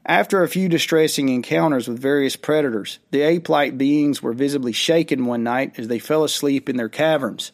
After 0.07 0.41
a 0.41 0.47
few 0.47 0.69
distressing 0.69 1.29
encounters 1.29 1.87
with 1.87 1.99
various 1.99 2.35
predators, 2.35 2.97
the 3.11 3.21
ape 3.21 3.47
like 3.47 3.77
beings 3.77 4.23
were 4.23 4.33
visibly 4.33 4.71
shaken 4.71 5.25
one 5.25 5.43
night 5.43 5.77
as 5.77 5.87
they 5.87 5.99
fell 5.99 6.23
asleep 6.23 6.67
in 6.67 6.77
their 6.77 6.89
caverns. 6.89 7.51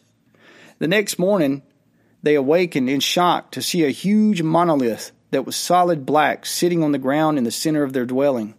The 0.78 0.88
next 0.88 1.18
morning, 1.18 1.62
they 2.22 2.34
awakened 2.34 2.88
in 2.88 3.00
shock 3.00 3.50
to 3.50 3.60
see 3.60 3.84
a 3.84 3.90
huge 3.90 4.40
monolith 4.40 5.12
that 5.32 5.44
was 5.44 5.56
solid 5.56 6.06
black 6.06 6.46
sitting 6.46 6.82
on 6.82 6.92
the 6.92 6.98
ground 6.98 7.36
in 7.36 7.44
the 7.44 7.50
center 7.50 7.82
of 7.82 7.92
their 7.92 8.06
dwelling. 8.06 8.54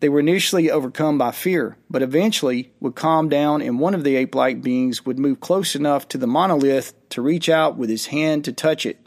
They 0.00 0.08
were 0.10 0.20
initially 0.20 0.70
overcome 0.70 1.16
by 1.16 1.30
fear, 1.30 1.78
but 1.88 2.02
eventually 2.02 2.72
would 2.80 2.94
calm 2.94 3.28
down, 3.28 3.62
and 3.62 3.80
one 3.80 3.94
of 3.94 4.04
the 4.04 4.16
ape 4.16 4.34
like 4.34 4.60
beings 4.60 5.06
would 5.06 5.18
move 5.18 5.40
close 5.40 5.74
enough 5.74 6.06
to 6.08 6.18
the 6.18 6.26
monolith 6.26 6.92
to 7.10 7.22
reach 7.22 7.48
out 7.48 7.78
with 7.78 7.88
his 7.88 8.06
hand 8.06 8.44
to 8.44 8.52
touch 8.52 8.84
it. 8.84 8.98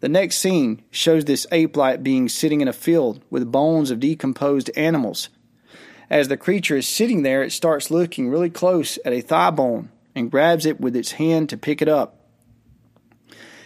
The 0.00 0.08
next 0.08 0.38
scene 0.38 0.82
shows 0.90 1.24
this 1.24 1.46
ape 1.52 1.76
like 1.76 2.02
being 2.02 2.28
sitting 2.28 2.60
in 2.60 2.68
a 2.68 2.72
field 2.72 3.22
with 3.30 3.52
bones 3.52 3.90
of 3.90 4.00
decomposed 4.00 4.70
animals. 4.76 5.28
As 6.10 6.28
the 6.28 6.36
creature 6.36 6.76
is 6.76 6.88
sitting 6.88 7.22
there, 7.22 7.42
it 7.42 7.52
starts 7.52 7.90
looking 7.90 8.28
really 8.28 8.50
close 8.50 8.98
at 9.04 9.12
a 9.12 9.20
thigh 9.20 9.50
bone 9.50 9.90
and 10.14 10.30
grabs 10.30 10.66
it 10.66 10.80
with 10.80 10.96
its 10.96 11.12
hand 11.12 11.48
to 11.48 11.56
pick 11.56 11.80
it 11.80 11.88
up. 11.88 12.23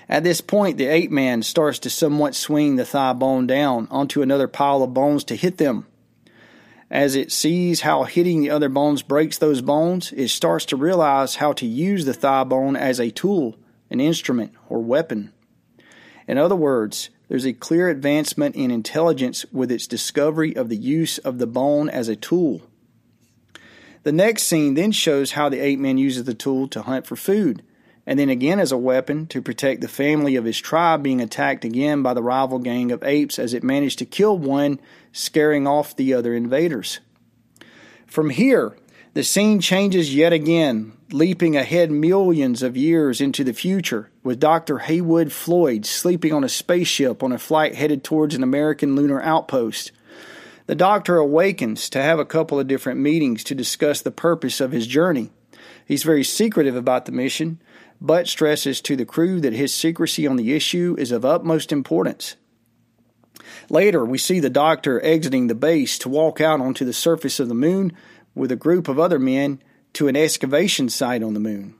At 0.09 0.25
this 0.25 0.41
point, 0.41 0.79
the 0.79 0.87
ape 0.87 1.11
man 1.11 1.43
starts 1.43 1.79
to 1.81 1.91
somewhat 1.91 2.35
swing 2.35 2.77
the 2.77 2.87
thigh 2.87 3.13
bone 3.13 3.47
down 3.47 3.89
onto 3.91 4.23
another 4.23 4.49
pile 4.49 4.83
of 4.83 4.95
bones 4.95 5.23
to 5.25 5.37
hit 5.37 5.59
them. 5.59 5.87
As 6.91 7.15
it 7.15 7.31
sees 7.31 7.83
how 7.83 8.05
hitting 8.05 8.41
the 8.41 8.49
other 8.49 8.71
bones 8.71 9.03
breaks 9.03 9.37
those 9.37 9.61
bones, 9.61 10.11
it 10.13 10.29
starts 10.29 10.65
to 10.67 10.77
realize 10.77 11.37
how 11.37 11.53
to 11.53 11.67
use 11.67 12.07
the 12.07 12.15
thigh 12.15 12.45
bone 12.45 12.77
as 12.77 12.99
a 12.99 13.11
tool, 13.11 13.59
an 13.91 14.01
instrument, 14.01 14.53
or 14.71 14.83
weapon. 14.83 15.33
In 16.27 16.39
other 16.39 16.57
words, 16.57 17.11
there's 17.29 17.47
a 17.47 17.53
clear 17.53 17.91
advancement 17.91 18.57
in 18.57 18.71
intelligence 18.71 19.45
with 19.53 19.71
its 19.71 19.87
discovery 19.87 20.57
of 20.57 20.71
the 20.71 20.77
use 20.77 21.19
of 21.19 21.37
the 21.37 21.47
bone 21.47 21.91
as 21.91 22.09
a 22.09 22.17
tool. 22.17 22.63
The 24.05 24.13
next 24.13 24.45
scene 24.45 24.73
then 24.73 24.93
shows 24.93 25.33
how 25.33 25.51
the 25.51 25.61
ape 25.61 25.79
man 25.79 25.99
uses 25.99 26.25
the 26.25 26.33
tool 26.33 26.69
to 26.69 26.83
hunt 26.83 27.07
for 27.07 27.17
food 27.17 27.63
and 28.09 28.19
then 28.19 28.31
again 28.31 28.59
as 28.59 28.73
a 28.73 28.79
weapon 28.79 29.27
to 29.27 29.43
protect 29.43 29.83
the 29.83 29.87
family 29.87 30.35
of 30.37 30.47
his 30.47 30.59
tribe 30.59 31.03
being 31.03 31.21
attacked 31.21 31.63
again 31.63 32.03
by 32.03 32.15
the 32.15 32.23
rival 32.23 32.59
gang 32.59 32.91
of 32.91 33.03
apes 33.03 33.39
as 33.39 33.53
it 33.53 33.63
managed 33.63 33.99
to 33.99 34.07
kill 34.07 34.39
one, 34.39 34.81
scaring 35.13 35.67
off 35.67 35.95
the 35.95 36.15
other 36.15 36.35
invaders. 36.35 37.01
From 38.07 38.31
here, 38.31 38.75
the 39.13 39.23
scene 39.23 39.61
changes 39.61 40.15
yet 40.15 40.33
again, 40.33 40.95
leaping 41.13 41.55
ahead 41.55 41.91
millions 41.91 42.63
of 42.63 42.79
years 42.79 43.21
into 43.21 43.45
the 43.45 43.53
future, 43.53 44.09
with 44.23 44.41
Dr. 44.41 44.79
Heywood 44.79 45.31
Floyd 45.31 45.85
sleeping 45.85 46.33
on 46.33 46.45
a 46.45 46.49
spaceship 46.49 47.23
on 47.23 47.33
a 47.33 47.39
flight 47.39 47.75
headed 47.75 48.05
towards 48.05 48.35
an 48.35 48.43
American 48.43 48.97
lunar 48.97 49.21
outpost. 49.21 49.93
The 50.65 50.75
doctor 50.75 51.19
awakens 51.19 51.91
to 51.91 52.01
have 52.01 52.19
a 52.19 52.25
couple 52.25 52.59
of 52.59 52.69
different 52.69 53.01
meetings 53.01 53.45
to 53.45 53.55
discuss 53.55 54.01
the 54.01 54.11
purpose 54.11 54.63
of 54.63 54.73
his 54.73 54.87
journey. 54.87 55.31
He's 55.89 56.03
very 56.03 56.23
secretive 56.23 56.77
about 56.77 57.07
the 57.07 57.13
mission, 57.13 57.63
but 57.99 58.29
stresses 58.29 58.83
to 58.83 58.95
the 58.95 59.07
crew 59.07 59.41
that 59.41 59.55
his 59.55 59.73
secrecy 59.73 60.27
on 60.27 60.37
the 60.37 60.53
issue 60.53 60.95
is 60.99 61.11
of 61.11 61.25
utmost 61.25 61.73
importance. 61.73 62.37
Later, 63.71 64.05
we 64.05 64.19
see 64.19 64.39
the 64.39 64.51
doctor 64.51 65.03
exiting 65.03 65.47
the 65.47 65.55
base 65.55 65.99
to 66.01 66.11
walk 66.11 66.43
out 66.43 66.61
onto 66.61 66.85
the 66.85 66.93
surface 66.93 67.41
of 67.41 67.49
the 67.49 67.55
moon 67.55 67.95
with 68.35 68.53
a 68.53 68.57
group 68.57 68.87
of 68.87 68.99
other 68.99 69.19
men 69.19 69.63
to 69.95 70.09
an 70.09 70.17
excavation 70.17 70.91
site 70.91 71.23
on 71.23 71.33
the 71.33 71.41
moon. 71.41 71.75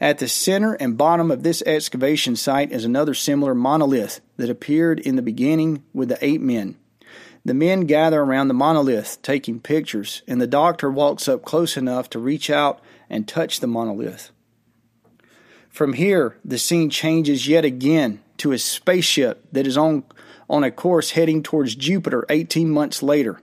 At 0.00 0.20
the 0.20 0.28
center 0.28 0.72
and 0.72 0.96
bottom 0.96 1.30
of 1.30 1.42
this 1.42 1.62
excavation 1.66 2.34
site 2.34 2.72
is 2.72 2.86
another 2.86 3.12
similar 3.12 3.54
monolith 3.54 4.22
that 4.38 4.48
appeared 4.48 5.00
in 5.00 5.16
the 5.16 5.22
beginning 5.22 5.82
with 5.92 6.08
the 6.08 6.18
eight 6.24 6.40
men. 6.40 6.76
The 7.44 7.52
men 7.52 7.82
gather 7.82 8.22
around 8.22 8.48
the 8.48 8.54
monolith, 8.54 9.20
taking 9.20 9.60
pictures, 9.60 10.22
and 10.26 10.40
the 10.40 10.46
doctor 10.46 10.90
walks 10.90 11.28
up 11.28 11.44
close 11.44 11.76
enough 11.76 12.08
to 12.10 12.18
reach 12.18 12.48
out 12.48 12.80
and 13.10 13.26
touch 13.26 13.60
the 13.60 13.66
monolith. 13.66 14.30
From 15.68 15.92
here, 15.92 16.36
the 16.44 16.58
scene 16.58 16.90
changes 16.90 17.46
yet 17.46 17.64
again 17.64 18.20
to 18.38 18.52
a 18.52 18.58
spaceship 18.58 19.44
that 19.52 19.66
is 19.66 19.76
on, 19.76 20.04
on 20.48 20.64
a 20.64 20.70
course 20.70 21.10
heading 21.10 21.42
towards 21.42 21.74
Jupiter 21.74 22.24
18 22.28 22.70
months 22.70 23.02
later. 23.02 23.40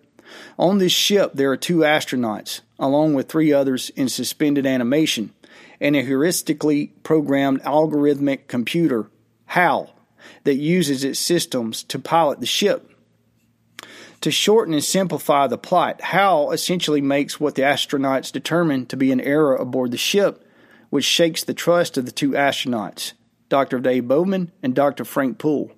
On 0.57 0.77
this 0.77 0.91
ship, 0.91 1.31
there 1.33 1.51
are 1.51 1.57
two 1.57 1.79
astronauts, 1.79 2.61
along 2.79 3.13
with 3.13 3.29
three 3.29 3.53
others 3.53 3.89
in 3.91 4.09
suspended 4.09 4.65
animation, 4.65 5.33
and 5.79 5.95
a 5.95 6.03
heuristically 6.03 6.91
programmed 7.03 7.61
algorithmic 7.63 8.47
computer, 8.47 9.09
HAL, 9.47 9.93
that 10.43 10.55
uses 10.55 11.03
its 11.03 11.19
systems 11.19 11.83
to 11.83 11.99
pilot 11.99 12.39
the 12.39 12.45
ship. 12.45 12.91
To 14.25 14.31
shorten 14.31 14.73
and 14.73 14.83
simplify 14.83 15.45
the 15.45 15.55
plot, 15.55 16.01
Hal 16.01 16.49
essentially 16.49 16.99
makes 16.99 17.39
what 17.39 17.53
the 17.53 17.61
astronauts 17.61 18.31
determine 18.31 18.87
to 18.87 18.97
be 18.97 19.11
an 19.11 19.21
error 19.21 19.55
aboard 19.55 19.91
the 19.91 19.97
ship, 19.97 20.43
which 20.89 21.05
shakes 21.05 21.43
the 21.43 21.53
trust 21.53 21.95
of 21.95 22.07
the 22.07 22.11
two 22.11 22.31
astronauts, 22.31 23.13
Dr. 23.49 23.77
Dave 23.77 24.07
Bowman 24.07 24.51
and 24.63 24.73
Dr. 24.73 25.05
Frank 25.05 25.37
Poole. 25.37 25.69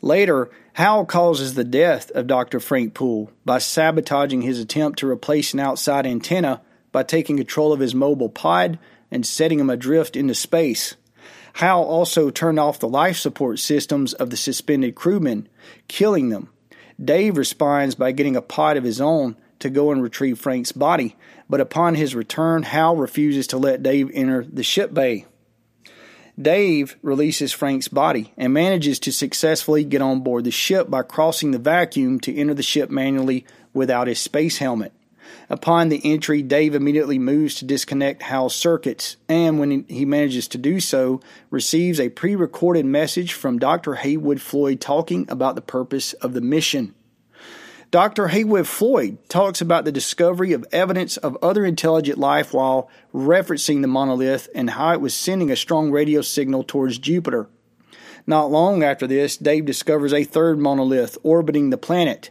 Later, 0.00 0.48
Hal 0.72 1.04
causes 1.04 1.52
the 1.52 1.62
death 1.62 2.10
of 2.12 2.26
Dr. 2.26 2.58
Frank 2.58 2.94
Poole 2.94 3.30
by 3.44 3.58
sabotaging 3.58 4.40
his 4.40 4.60
attempt 4.60 5.00
to 5.00 5.10
replace 5.10 5.52
an 5.52 5.60
outside 5.60 6.06
antenna 6.06 6.62
by 6.90 7.02
taking 7.02 7.36
control 7.36 7.70
of 7.70 7.80
his 7.80 7.94
mobile 7.94 8.30
pod 8.30 8.78
and 9.10 9.26
setting 9.26 9.60
him 9.60 9.68
adrift 9.68 10.16
into 10.16 10.34
space. 10.34 10.96
Hal 11.60 11.82
also 11.82 12.30
turned 12.30 12.58
off 12.58 12.78
the 12.78 12.88
life 12.88 13.18
support 13.18 13.58
systems 13.58 14.14
of 14.14 14.30
the 14.30 14.36
suspended 14.38 14.94
crewmen, 14.94 15.46
killing 15.88 16.30
them. 16.30 16.48
Dave 16.98 17.36
responds 17.36 17.94
by 17.94 18.12
getting 18.12 18.34
a 18.34 18.40
pod 18.40 18.78
of 18.78 18.84
his 18.84 18.98
own 18.98 19.36
to 19.58 19.68
go 19.68 19.92
and 19.92 20.02
retrieve 20.02 20.38
Frank's 20.38 20.72
body, 20.72 21.16
but 21.50 21.60
upon 21.60 21.96
his 21.96 22.14
return, 22.14 22.62
Hal 22.62 22.96
refuses 22.96 23.46
to 23.48 23.58
let 23.58 23.82
Dave 23.82 24.10
enter 24.14 24.42
the 24.42 24.62
ship 24.62 24.94
bay. 24.94 25.26
Dave 26.40 26.96
releases 27.02 27.52
Frank's 27.52 27.88
body 27.88 28.32
and 28.38 28.54
manages 28.54 28.98
to 29.00 29.12
successfully 29.12 29.84
get 29.84 30.00
on 30.00 30.20
board 30.20 30.44
the 30.44 30.50
ship 30.50 30.88
by 30.88 31.02
crossing 31.02 31.50
the 31.50 31.58
vacuum 31.58 32.20
to 32.20 32.34
enter 32.34 32.54
the 32.54 32.62
ship 32.62 32.88
manually 32.88 33.44
without 33.74 34.06
his 34.06 34.18
space 34.18 34.56
helmet. 34.56 34.94
Upon 35.50 35.88
the 35.88 36.00
entry, 36.04 36.42
Dave 36.42 36.76
immediately 36.76 37.18
moves 37.18 37.56
to 37.56 37.64
disconnect 37.64 38.22
Hal's 38.22 38.54
circuits, 38.54 39.16
and 39.28 39.58
when 39.58 39.84
he 39.88 40.04
manages 40.04 40.46
to 40.48 40.58
do 40.58 40.78
so, 40.78 41.20
receives 41.50 41.98
a 41.98 42.08
pre 42.08 42.36
recorded 42.36 42.86
message 42.86 43.32
from 43.32 43.58
Dr. 43.58 43.96
Heywood 43.96 44.40
Floyd 44.40 44.80
talking 44.80 45.26
about 45.28 45.56
the 45.56 45.60
purpose 45.60 46.12
of 46.14 46.34
the 46.34 46.40
mission. 46.40 46.94
Dr. 47.90 48.28
Heywood 48.28 48.68
Floyd 48.68 49.18
talks 49.28 49.60
about 49.60 49.84
the 49.84 49.90
discovery 49.90 50.52
of 50.52 50.64
evidence 50.70 51.16
of 51.16 51.36
other 51.42 51.64
intelligent 51.64 52.18
life 52.18 52.54
while 52.54 52.88
referencing 53.12 53.82
the 53.82 53.88
monolith 53.88 54.48
and 54.54 54.70
how 54.70 54.92
it 54.92 55.00
was 55.00 55.12
sending 55.12 55.50
a 55.50 55.56
strong 55.56 55.90
radio 55.90 56.20
signal 56.20 56.62
towards 56.62 56.98
Jupiter. 56.98 57.48
Not 58.24 58.52
long 58.52 58.84
after 58.84 59.08
this, 59.08 59.36
Dave 59.36 59.64
discovers 59.64 60.12
a 60.12 60.22
third 60.22 60.60
monolith 60.60 61.18
orbiting 61.24 61.70
the 61.70 61.76
planet. 61.76 62.30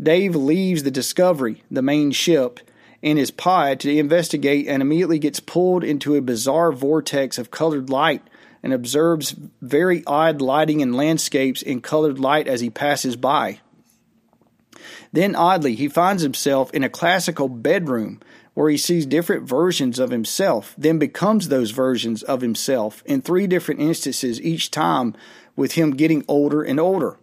Dave 0.00 0.34
leaves 0.34 0.82
the 0.82 0.90
Discovery, 0.90 1.62
the 1.70 1.82
main 1.82 2.10
ship, 2.10 2.60
in 3.00 3.16
his 3.16 3.30
pod 3.30 3.80
to 3.80 3.96
investigate 3.96 4.66
and 4.66 4.82
immediately 4.82 5.18
gets 5.18 5.38
pulled 5.38 5.84
into 5.84 6.14
a 6.14 6.22
bizarre 6.22 6.72
vortex 6.72 7.38
of 7.38 7.50
colored 7.50 7.90
light 7.90 8.22
and 8.62 8.72
observes 8.72 9.36
very 9.60 10.02
odd 10.06 10.40
lighting 10.40 10.80
and 10.80 10.96
landscapes 10.96 11.60
in 11.60 11.82
colored 11.82 12.18
light 12.18 12.48
as 12.48 12.62
he 12.62 12.70
passes 12.70 13.14
by. 13.14 13.60
Then, 15.12 15.36
oddly, 15.36 15.74
he 15.74 15.86
finds 15.86 16.22
himself 16.22 16.72
in 16.72 16.82
a 16.82 16.88
classical 16.88 17.48
bedroom 17.48 18.20
where 18.54 18.70
he 18.70 18.76
sees 18.78 19.04
different 19.04 19.46
versions 19.46 19.98
of 19.98 20.10
himself, 20.10 20.74
then 20.78 20.98
becomes 20.98 21.48
those 21.48 21.72
versions 21.72 22.22
of 22.22 22.40
himself 22.40 23.02
in 23.04 23.20
three 23.20 23.46
different 23.46 23.80
instances 23.80 24.40
each 24.40 24.70
time, 24.70 25.14
with 25.56 25.72
him 25.72 25.92
getting 25.92 26.24
older 26.26 26.62
and 26.62 26.80
older. 26.80 27.18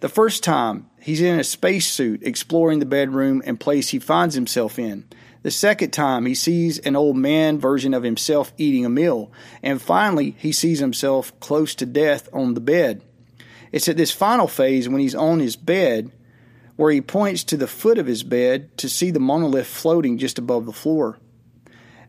The 0.00 0.08
first 0.08 0.44
time, 0.44 0.90
he's 1.02 1.20
in 1.20 1.38
a 1.38 1.44
spacesuit 1.44 2.22
exploring 2.22 2.78
the 2.78 2.86
bedroom 2.86 3.42
and 3.44 3.60
place 3.60 3.90
he 3.90 3.98
finds 3.98 4.34
himself 4.34 4.78
in. 4.78 5.04
The 5.42 5.50
second 5.50 5.90
time, 5.90 6.26
he 6.26 6.34
sees 6.34 6.78
an 6.78 6.94
old 6.94 7.16
man 7.16 7.58
version 7.58 7.94
of 7.94 8.04
himself 8.04 8.52
eating 8.56 8.86
a 8.86 8.90
meal. 8.90 9.32
And 9.62 9.82
finally, 9.82 10.36
he 10.38 10.52
sees 10.52 10.78
himself 10.78 11.38
close 11.40 11.74
to 11.76 11.86
death 11.86 12.28
on 12.32 12.54
the 12.54 12.60
bed. 12.60 13.02
It's 13.72 13.88
at 13.88 13.96
this 13.96 14.12
final 14.12 14.46
phase 14.46 14.88
when 14.88 15.00
he's 15.00 15.14
on 15.14 15.40
his 15.40 15.56
bed 15.56 16.12
where 16.76 16.92
he 16.92 17.00
points 17.00 17.44
to 17.44 17.56
the 17.56 17.66
foot 17.66 17.98
of 17.98 18.06
his 18.06 18.22
bed 18.22 18.76
to 18.78 18.88
see 18.88 19.10
the 19.10 19.20
monolith 19.20 19.66
floating 19.66 20.18
just 20.18 20.38
above 20.38 20.66
the 20.66 20.72
floor. 20.72 21.18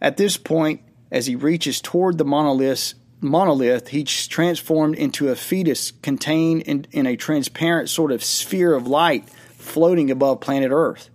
At 0.02 0.18
this 0.18 0.38
point, 0.38 0.82
as 1.12 1.26
he 1.26 1.36
reaches 1.36 1.82
toward 1.82 2.18
the 2.18 2.26
monolith, 2.26 2.94
monolith, 3.24 3.90
he's 3.90 4.28
transformed 4.28 4.96
into 4.96 5.30
a 5.30 5.36
fetus 5.36 5.92
contained 5.92 6.64
in, 6.64 6.86
in 6.92 7.08
a 7.08 7.16
transparent 7.16 7.90
sort 7.90 8.12
of 8.12 8.24
sphere 8.24 8.74
of 8.74 8.88
light 8.88 9.30
floating 9.58 10.12
above 10.12 10.42
planet 10.42 10.72
Earth. 10.72 11.10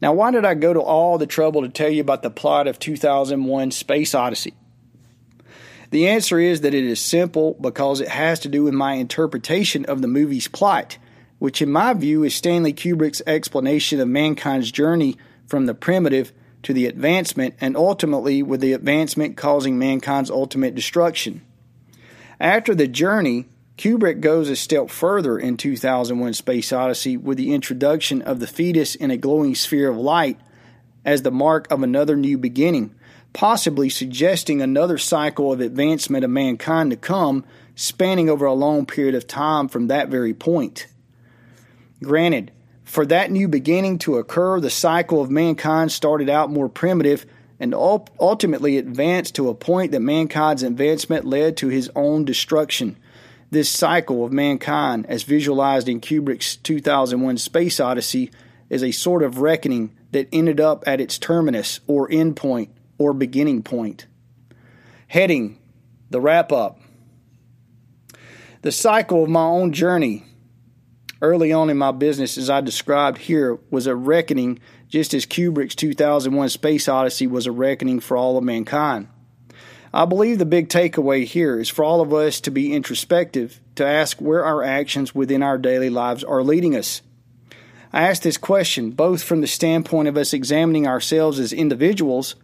Now, 0.00 0.12
why 0.12 0.30
did 0.30 0.44
I 0.44 0.54
go 0.54 0.72
to 0.72 0.80
all 0.80 1.18
the 1.18 1.26
trouble 1.26 1.62
to 1.62 1.68
tell 1.68 1.88
you 1.88 2.00
about 2.00 2.22
the 2.22 2.30
plot 2.30 2.66
of 2.66 2.78
2001 2.78 3.70
Space 3.70 4.14
Odyssey? 4.14 4.54
The 5.90 6.08
answer 6.08 6.38
is 6.38 6.62
that 6.62 6.74
it 6.74 6.84
is 6.84 7.00
simple 7.00 7.56
because 7.60 8.00
it 8.00 8.08
has 8.08 8.40
to 8.40 8.48
do 8.48 8.64
with 8.64 8.74
my 8.74 8.94
interpretation 8.94 9.84
of 9.84 10.02
the 10.02 10.08
movie's 10.08 10.48
plot, 10.48 10.98
which, 11.38 11.62
in 11.62 11.70
my 11.70 11.94
view, 11.94 12.24
is 12.24 12.34
Stanley 12.34 12.72
Kubrick's 12.72 13.22
explanation 13.26 14.00
of 14.00 14.08
mankind's 14.08 14.72
journey 14.72 15.16
from 15.46 15.66
the 15.66 15.74
primitive 15.74 16.32
to 16.64 16.72
the 16.72 16.86
advancement, 16.86 17.54
and 17.60 17.76
ultimately 17.76 18.42
with 18.42 18.60
the 18.60 18.72
advancement 18.72 19.36
causing 19.36 19.78
mankind's 19.78 20.30
ultimate 20.30 20.74
destruction. 20.74 21.42
After 22.40 22.74
the 22.74 22.88
journey, 22.88 23.46
Kubrick 23.76 24.20
goes 24.20 24.48
a 24.48 24.56
step 24.56 24.90
further 24.90 25.38
in 25.38 25.56
2001 25.56 26.34
Space 26.34 26.72
Odyssey 26.72 27.16
with 27.16 27.38
the 27.38 27.52
introduction 27.52 28.22
of 28.22 28.40
the 28.40 28.46
fetus 28.46 28.94
in 28.94 29.10
a 29.10 29.16
glowing 29.16 29.54
sphere 29.54 29.88
of 29.88 29.96
light 29.96 30.38
as 31.04 31.22
the 31.22 31.30
mark 31.30 31.70
of 31.70 31.82
another 31.82 32.16
new 32.16 32.38
beginning, 32.38 32.94
possibly 33.32 33.88
suggesting 33.88 34.62
another 34.62 34.96
cycle 34.96 35.52
of 35.52 35.60
advancement 35.60 36.24
of 36.24 36.30
mankind 36.30 36.90
to 36.90 36.96
come, 36.96 37.44
spanning 37.74 38.30
over 38.30 38.46
a 38.46 38.54
long 38.54 38.86
period 38.86 39.14
of 39.14 39.26
time 39.26 39.68
from 39.68 39.88
that 39.88 40.08
very 40.08 40.32
point. 40.32 40.86
Granted, 42.02 42.52
for 42.84 43.06
that 43.06 43.30
new 43.30 43.48
beginning 43.48 43.98
to 44.00 44.18
occur, 44.18 44.60
the 44.60 44.70
cycle 44.70 45.20
of 45.20 45.30
mankind 45.30 45.90
started 45.90 46.28
out 46.28 46.50
more 46.50 46.68
primitive 46.68 47.26
and 47.58 47.74
ultimately 47.74 48.76
advanced 48.76 49.34
to 49.36 49.48
a 49.48 49.54
point 49.54 49.92
that 49.92 50.00
mankind's 50.00 50.62
advancement 50.62 51.24
led 51.24 51.56
to 51.56 51.68
his 51.68 51.90
own 51.96 52.24
destruction. 52.24 52.96
This 53.50 53.70
cycle 53.70 54.24
of 54.24 54.32
mankind, 54.32 55.06
as 55.06 55.22
visualized 55.22 55.88
in 55.88 56.00
Kubrick's 56.00 56.56
2001 56.56 57.38
Space 57.38 57.80
Odyssey, 57.80 58.30
is 58.68 58.82
a 58.82 58.90
sort 58.90 59.22
of 59.22 59.38
reckoning 59.38 59.96
that 60.10 60.28
ended 60.32 60.60
up 60.60 60.84
at 60.86 61.00
its 61.00 61.18
terminus 61.18 61.80
or 61.86 62.08
end 62.10 62.36
point 62.36 62.70
or 62.98 63.12
beginning 63.12 63.62
point. 63.62 64.06
Heading 65.06 65.58
the 66.10 66.20
wrap 66.20 66.52
up. 66.52 66.80
The 68.62 68.72
cycle 68.72 69.24
of 69.24 69.30
my 69.30 69.44
own 69.44 69.72
journey 69.72 70.26
early 71.24 71.52
on 71.52 71.70
in 71.70 71.78
my 71.78 71.90
business, 71.90 72.38
as 72.38 72.50
I 72.50 72.60
described 72.60 73.18
here, 73.18 73.58
was 73.70 73.86
a 73.86 73.96
reckoning, 73.96 74.60
just 74.88 75.14
as 75.14 75.26
Kubrick's 75.26 75.74
2001 75.74 76.50
Space 76.50 76.88
Odyssey 76.88 77.26
was 77.26 77.46
a 77.46 77.52
reckoning 77.52 77.98
for 77.98 78.16
all 78.16 78.36
of 78.36 78.44
mankind. 78.44 79.08
I 79.92 80.04
believe 80.04 80.38
the 80.38 80.44
big 80.44 80.68
takeaway 80.68 81.24
here 81.24 81.58
is 81.58 81.68
for 81.68 81.84
all 81.84 82.00
of 82.00 82.12
us 82.12 82.40
to 82.42 82.50
be 82.50 82.72
introspective, 82.72 83.60
to 83.76 83.86
ask 83.86 84.20
where 84.20 84.44
our 84.44 84.62
actions 84.62 85.14
within 85.14 85.42
our 85.42 85.56
daily 85.56 85.88
lives 85.88 86.22
are 86.24 86.42
leading 86.42 86.76
us. 86.76 87.00
I 87.92 88.08
ask 88.08 88.22
this 88.22 88.36
question 88.36 88.90
both 88.90 89.22
from 89.22 89.40
the 89.40 89.46
standpoint 89.46 90.08
of 90.08 90.16
us 90.16 90.32
examining 90.32 90.86
ourselves 90.86 91.38
as 91.38 91.52
individuals, 91.52 92.34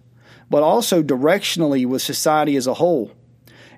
but 0.49 0.63
also 0.63 1.03
directionally 1.03 1.85
with 1.85 2.03
society 2.03 2.57
as 2.57 2.67
a 2.69 2.75
whole. 2.75 3.11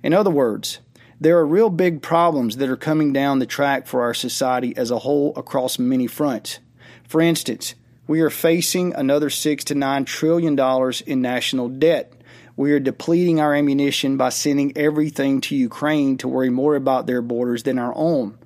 In 0.03 0.13
other 0.13 0.31
words, 0.31 0.81
there 1.23 1.39
are 1.39 1.47
real 1.47 1.71
big 1.71 2.03
problems 2.03 2.57
that 2.57 2.69
are 2.69 2.77
coming 2.77 3.13
down 3.13 3.39
the 3.39 3.47
track 3.47 3.87
for 3.87 4.03
our 4.03 4.13
society 4.13 4.77
as 4.77 4.91
a 4.91 4.99
whole 4.99 5.33
across 5.37 5.79
many 5.79 6.09
fronts. 6.09 6.59
For 7.07 7.21
instance, 7.21 7.77
we 8.09 8.21
are 8.23 8.31
facing 8.31 8.93
another 8.95 9.31
6 9.31 9.65
to 9.65 9.77
9 9.77 10.05
trillion 10.05 10.57
dollars 10.57 11.01
in 11.01 11.23
national 11.23 11.69
debt. 11.69 12.13
We 12.57 12.73
are 12.73 12.81
depleting 12.81 13.39
our 13.39 13.55
ammunition 13.55 14.17
by 14.17 14.31
sending 14.31 14.77
everything 14.77 15.41
to 15.43 15.55
Ukraine 15.55 16.17
to 16.19 16.29
worry 16.29 16.51
more 16.51 16.75
about 16.75 17.07
their 17.07 17.23
borders 17.23 17.63
than 17.63 17.79
our 17.79 17.93
own. 17.95 18.37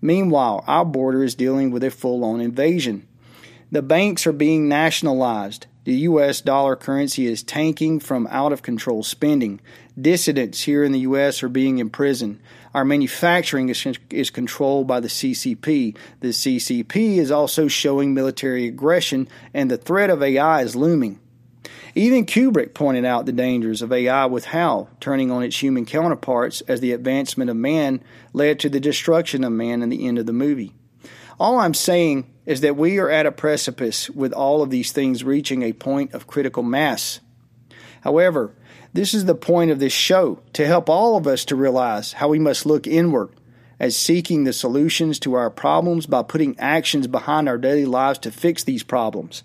Meanwhile, 0.00 0.64
our 0.66 0.86
border 0.86 1.22
is 1.22 1.34
dealing 1.34 1.70
with 1.70 1.84
a 1.84 1.90
full 1.90 2.24
on 2.24 2.40
invasion. 2.40 3.06
The 3.70 3.82
banks 3.82 4.26
are 4.26 4.32
being 4.32 4.70
nationalized. 4.70 5.66
The 5.84 5.94
U.S. 6.08 6.40
dollar 6.40 6.76
currency 6.76 7.26
is 7.26 7.42
tanking 7.42 8.00
from 8.00 8.26
out 8.28 8.52
of 8.52 8.62
control 8.62 9.02
spending. 9.02 9.60
Dissidents 10.00 10.62
here 10.62 10.84
in 10.84 10.92
the 10.92 11.00
U.S. 11.00 11.42
are 11.42 11.48
being 11.48 11.78
imprisoned. 11.78 12.40
Our 12.72 12.84
manufacturing 12.84 13.68
is, 13.68 13.86
is 14.08 14.30
controlled 14.30 14.86
by 14.86 15.00
the 15.00 15.08
CCP. 15.08 15.96
The 16.20 16.28
CCP 16.28 17.18
is 17.18 17.30
also 17.30 17.68
showing 17.68 18.14
military 18.14 18.66
aggression, 18.66 19.28
and 19.52 19.70
the 19.70 19.76
threat 19.76 20.08
of 20.08 20.22
AI 20.22 20.62
is 20.62 20.74
looming. 20.74 21.20
Even 21.94 22.24
Kubrick 22.24 22.72
pointed 22.72 23.04
out 23.04 23.26
the 23.26 23.32
dangers 23.32 23.82
of 23.82 23.92
AI 23.92 24.24
with 24.24 24.46
HAL 24.46 24.88
turning 24.98 25.30
on 25.30 25.42
its 25.42 25.62
human 25.62 25.84
counterparts 25.84 26.62
as 26.62 26.80
the 26.80 26.92
advancement 26.92 27.50
of 27.50 27.56
man 27.56 28.02
led 28.32 28.58
to 28.60 28.70
the 28.70 28.80
destruction 28.80 29.44
of 29.44 29.52
man 29.52 29.82
in 29.82 29.90
the 29.90 30.06
end 30.08 30.18
of 30.18 30.24
the 30.24 30.32
movie. 30.32 30.72
All 31.38 31.58
I'm 31.58 31.74
saying 31.74 32.32
is 32.46 32.62
that 32.62 32.76
we 32.76 32.98
are 32.98 33.10
at 33.10 33.26
a 33.26 33.32
precipice 33.32 34.08
with 34.08 34.32
all 34.32 34.62
of 34.62 34.70
these 34.70 34.92
things 34.92 35.22
reaching 35.22 35.62
a 35.62 35.74
point 35.74 36.14
of 36.14 36.26
critical 36.26 36.62
mass. 36.62 37.20
However, 38.00 38.54
this 38.94 39.14
is 39.14 39.24
the 39.24 39.34
point 39.34 39.70
of 39.70 39.78
this 39.78 39.92
show 39.92 40.40
to 40.52 40.66
help 40.66 40.90
all 40.90 41.16
of 41.16 41.26
us 41.26 41.44
to 41.46 41.56
realize 41.56 42.12
how 42.14 42.28
we 42.28 42.38
must 42.38 42.66
look 42.66 42.86
inward 42.86 43.30
as 43.80 43.96
seeking 43.96 44.44
the 44.44 44.52
solutions 44.52 45.18
to 45.18 45.34
our 45.34 45.50
problems 45.50 46.06
by 46.06 46.22
putting 46.22 46.58
actions 46.58 47.06
behind 47.06 47.48
our 47.48 47.58
daily 47.58 47.86
lives 47.86 48.18
to 48.20 48.30
fix 48.30 48.64
these 48.64 48.82
problems. 48.82 49.42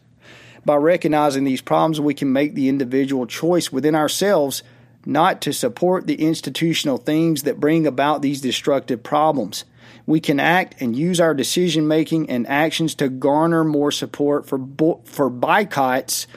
By 0.66 0.76
recognizing 0.76 1.46
these 1.46 1.62
problems, 1.62 2.02
we 2.02 2.14
can 2.14 2.34
make 2.34 2.54
the 2.54 2.68
individual 2.68 3.26
choice 3.26 3.72
within 3.72 3.96
ourselves 3.96 4.64
not 5.06 5.42
to 5.42 5.54
support 5.54 6.06
the 6.06 6.22
institutional 6.22 6.98
things 6.98 7.44
that 7.44 7.60
bring 7.60 7.88
about 7.88 8.22
these 8.22 8.42
destructive 8.42 9.02
problems. 9.02 9.64
We 10.06 10.20
can 10.20 10.42
act 10.42 10.82
and 10.82 10.96
use 10.96 11.22
our 11.22 11.34
decision 11.34 11.88
making 11.88 12.30
and 12.30 12.46
actions 12.48 12.96
to 12.96 13.08
garner 13.08 13.64
more 13.64 13.94
support 13.94 14.46
for, 14.46 14.58
bo- 14.58 15.02
for 15.06 15.30
boycotts 15.30 16.28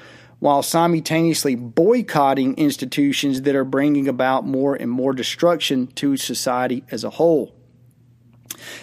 while 0.41 0.63
simultaneously 0.63 1.55
boycotting 1.55 2.57
institutions 2.57 3.43
that 3.43 3.55
are 3.55 3.65
bringing 3.65 4.09
about 4.09 4.45
more 4.45 4.75
and 4.75 4.91
more 4.91 5.13
destruction 5.13 5.87
to 5.89 6.17
society 6.17 6.83
as 6.91 7.05
a 7.05 7.11
whole. 7.11 7.55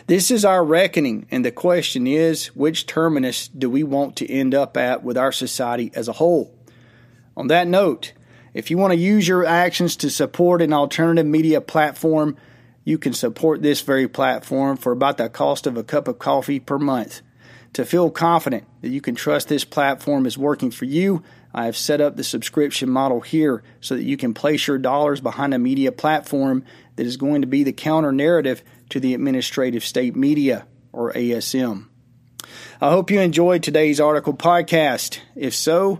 This 0.05 0.31
is 0.31 0.45
our 0.45 0.63
reckoning, 0.63 1.27
and 1.29 1.43
the 1.43 1.51
question 1.51 2.07
is 2.07 2.47
which 2.55 2.85
terminus 2.85 3.47
do 3.47 3.69
we 3.69 3.83
want 3.83 4.15
to 4.17 4.31
end 4.31 4.55
up 4.55 4.77
at 4.77 5.03
with 5.03 5.17
our 5.17 5.31
society 5.31 5.91
as 5.93 6.07
a 6.07 6.13
whole? 6.13 6.55
On 7.35 7.47
that 7.47 7.67
note, 7.67 8.13
if 8.53 8.71
you 8.71 8.77
want 8.77 8.93
to 8.93 8.97
use 8.97 9.27
your 9.27 9.45
actions 9.45 9.95
to 9.97 10.09
support 10.09 10.61
an 10.61 10.73
alternative 10.73 11.25
media 11.25 11.61
platform, 11.61 12.37
you 12.83 12.97
can 12.97 13.13
support 13.13 13.61
this 13.61 13.81
very 13.81 14.07
platform 14.07 14.77
for 14.77 14.91
about 14.91 15.17
the 15.17 15.29
cost 15.29 15.67
of 15.67 15.75
a 15.75 15.83
cup 15.83 16.07
of 16.07 16.19
coffee 16.19 16.59
per 16.59 16.79
month. 16.79 17.21
To 17.73 17.85
feel 17.85 18.09
confident 18.09 18.63
that 18.81 18.89
you 18.89 19.01
can 19.01 19.13
trust 19.13 19.49
this 19.49 19.65
platform 19.65 20.25
is 20.25 20.37
working 20.37 20.71
for 20.71 20.85
you, 20.85 21.21
I 21.53 21.65
have 21.65 21.77
set 21.77 22.01
up 22.01 22.15
the 22.15 22.23
subscription 22.23 22.89
model 22.89 23.21
here 23.21 23.63
so 23.81 23.95
that 23.95 24.03
you 24.03 24.17
can 24.17 24.33
place 24.33 24.67
your 24.67 24.77
dollars 24.77 25.21
behind 25.21 25.53
a 25.53 25.59
media 25.59 25.91
platform 25.91 26.63
that 26.95 27.05
is 27.05 27.17
going 27.17 27.41
to 27.41 27.47
be 27.47 27.63
the 27.63 27.73
counter 27.73 28.11
narrative 28.11 28.63
to 28.89 28.99
the 28.99 29.13
administrative 29.13 29.83
state 29.83 30.15
media, 30.15 30.65
or 30.93 31.13
ASM. 31.13 31.87
I 32.81 32.89
hope 32.89 33.11
you 33.11 33.19
enjoyed 33.19 33.63
today's 33.63 33.99
article 33.99 34.33
podcast. 34.33 35.19
If 35.35 35.53
so, 35.53 35.99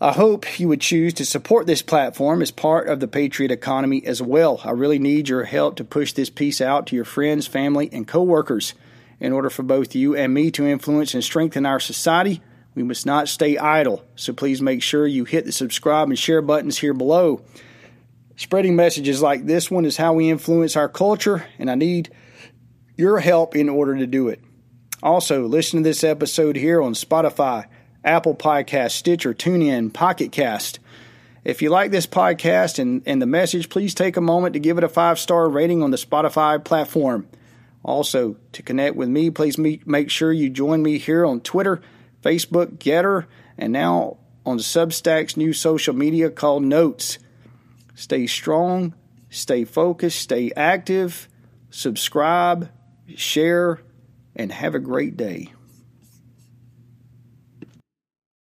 I 0.00 0.12
hope 0.12 0.60
you 0.60 0.68
would 0.68 0.80
choose 0.80 1.14
to 1.14 1.24
support 1.24 1.66
this 1.66 1.82
platform 1.82 2.40
as 2.40 2.50
part 2.50 2.88
of 2.88 3.00
the 3.00 3.08
Patriot 3.08 3.50
economy 3.50 4.04
as 4.06 4.22
well. 4.22 4.60
I 4.64 4.70
really 4.70 4.98
need 4.98 5.28
your 5.28 5.44
help 5.44 5.76
to 5.76 5.84
push 5.84 6.12
this 6.12 6.30
piece 6.30 6.60
out 6.60 6.86
to 6.88 6.96
your 6.96 7.04
friends, 7.04 7.46
family, 7.46 7.88
and 7.92 8.06
coworkers. 8.06 8.74
In 9.20 9.32
order 9.32 9.50
for 9.50 9.64
both 9.64 9.96
you 9.96 10.14
and 10.14 10.32
me 10.32 10.52
to 10.52 10.66
influence 10.66 11.14
and 11.14 11.24
strengthen 11.24 11.66
our 11.66 11.80
society, 11.80 12.40
we 12.74 12.82
must 12.82 13.06
not 13.06 13.28
stay 13.28 13.58
idle. 13.58 14.04
So 14.16 14.32
please 14.32 14.62
make 14.62 14.82
sure 14.82 15.06
you 15.06 15.24
hit 15.24 15.44
the 15.44 15.52
subscribe 15.52 16.08
and 16.08 16.18
share 16.18 16.42
buttons 16.42 16.78
here 16.78 16.94
below. 16.94 17.44
Spreading 18.36 18.76
messages 18.76 19.20
like 19.20 19.46
this 19.46 19.70
one 19.70 19.84
is 19.84 19.96
how 19.96 20.12
we 20.12 20.30
influence 20.30 20.76
our 20.76 20.88
culture, 20.88 21.46
and 21.58 21.70
I 21.70 21.74
need 21.74 22.10
your 22.96 23.18
help 23.18 23.56
in 23.56 23.68
order 23.68 23.96
to 23.96 24.06
do 24.06 24.28
it. 24.28 24.40
Also, 25.02 25.46
listen 25.46 25.82
to 25.82 25.88
this 25.88 26.04
episode 26.04 26.56
here 26.56 26.82
on 26.82 26.94
Spotify, 26.94 27.66
Apple 28.04 28.34
Podcast, 28.34 28.92
Stitcher, 28.92 29.34
TuneIn, 29.34 29.92
Pocket 29.92 30.32
Cast. 30.32 30.78
If 31.44 31.62
you 31.62 31.70
like 31.70 31.90
this 31.90 32.06
podcast 32.06 32.78
and, 32.78 33.02
and 33.06 33.22
the 33.22 33.26
message, 33.26 33.70
please 33.70 33.94
take 33.94 34.16
a 34.16 34.20
moment 34.20 34.52
to 34.52 34.60
give 34.60 34.76
it 34.76 34.84
a 34.84 34.88
five 34.88 35.18
star 35.18 35.48
rating 35.48 35.82
on 35.82 35.90
the 35.90 35.96
Spotify 35.96 36.62
platform. 36.62 37.28
Also, 37.84 38.36
to 38.52 38.62
connect 38.62 38.96
with 38.96 39.08
me, 39.08 39.30
please 39.30 39.56
make 39.56 40.10
sure 40.10 40.32
you 40.32 40.50
join 40.50 40.82
me 40.82 40.98
here 40.98 41.24
on 41.24 41.40
Twitter, 41.40 41.80
Facebook, 42.28 42.76
Gettr, 42.76 43.24
and 43.56 43.72
now 43.72 44.18
on 44.44 44.58
Substack's 44.58 45.38
new 45.38 45.54
social 45.54 45.94
media 45.94 46.28
called 46.28 46.62
Notes. 46.62 47.18
Stay 47.94 48.26
strong, 48.26 48.94
stay 49.30 49.64
focused, 49.64 50.20
stay 50.20 50.52
active, 50.54 51.26
subscribe, 51.70 52.68
share, 53.16 53.80
and 54.36 54.52
have 54.52 54.74
a 54.74 54.78
great 54.78 55.16
day. 55.16 55.54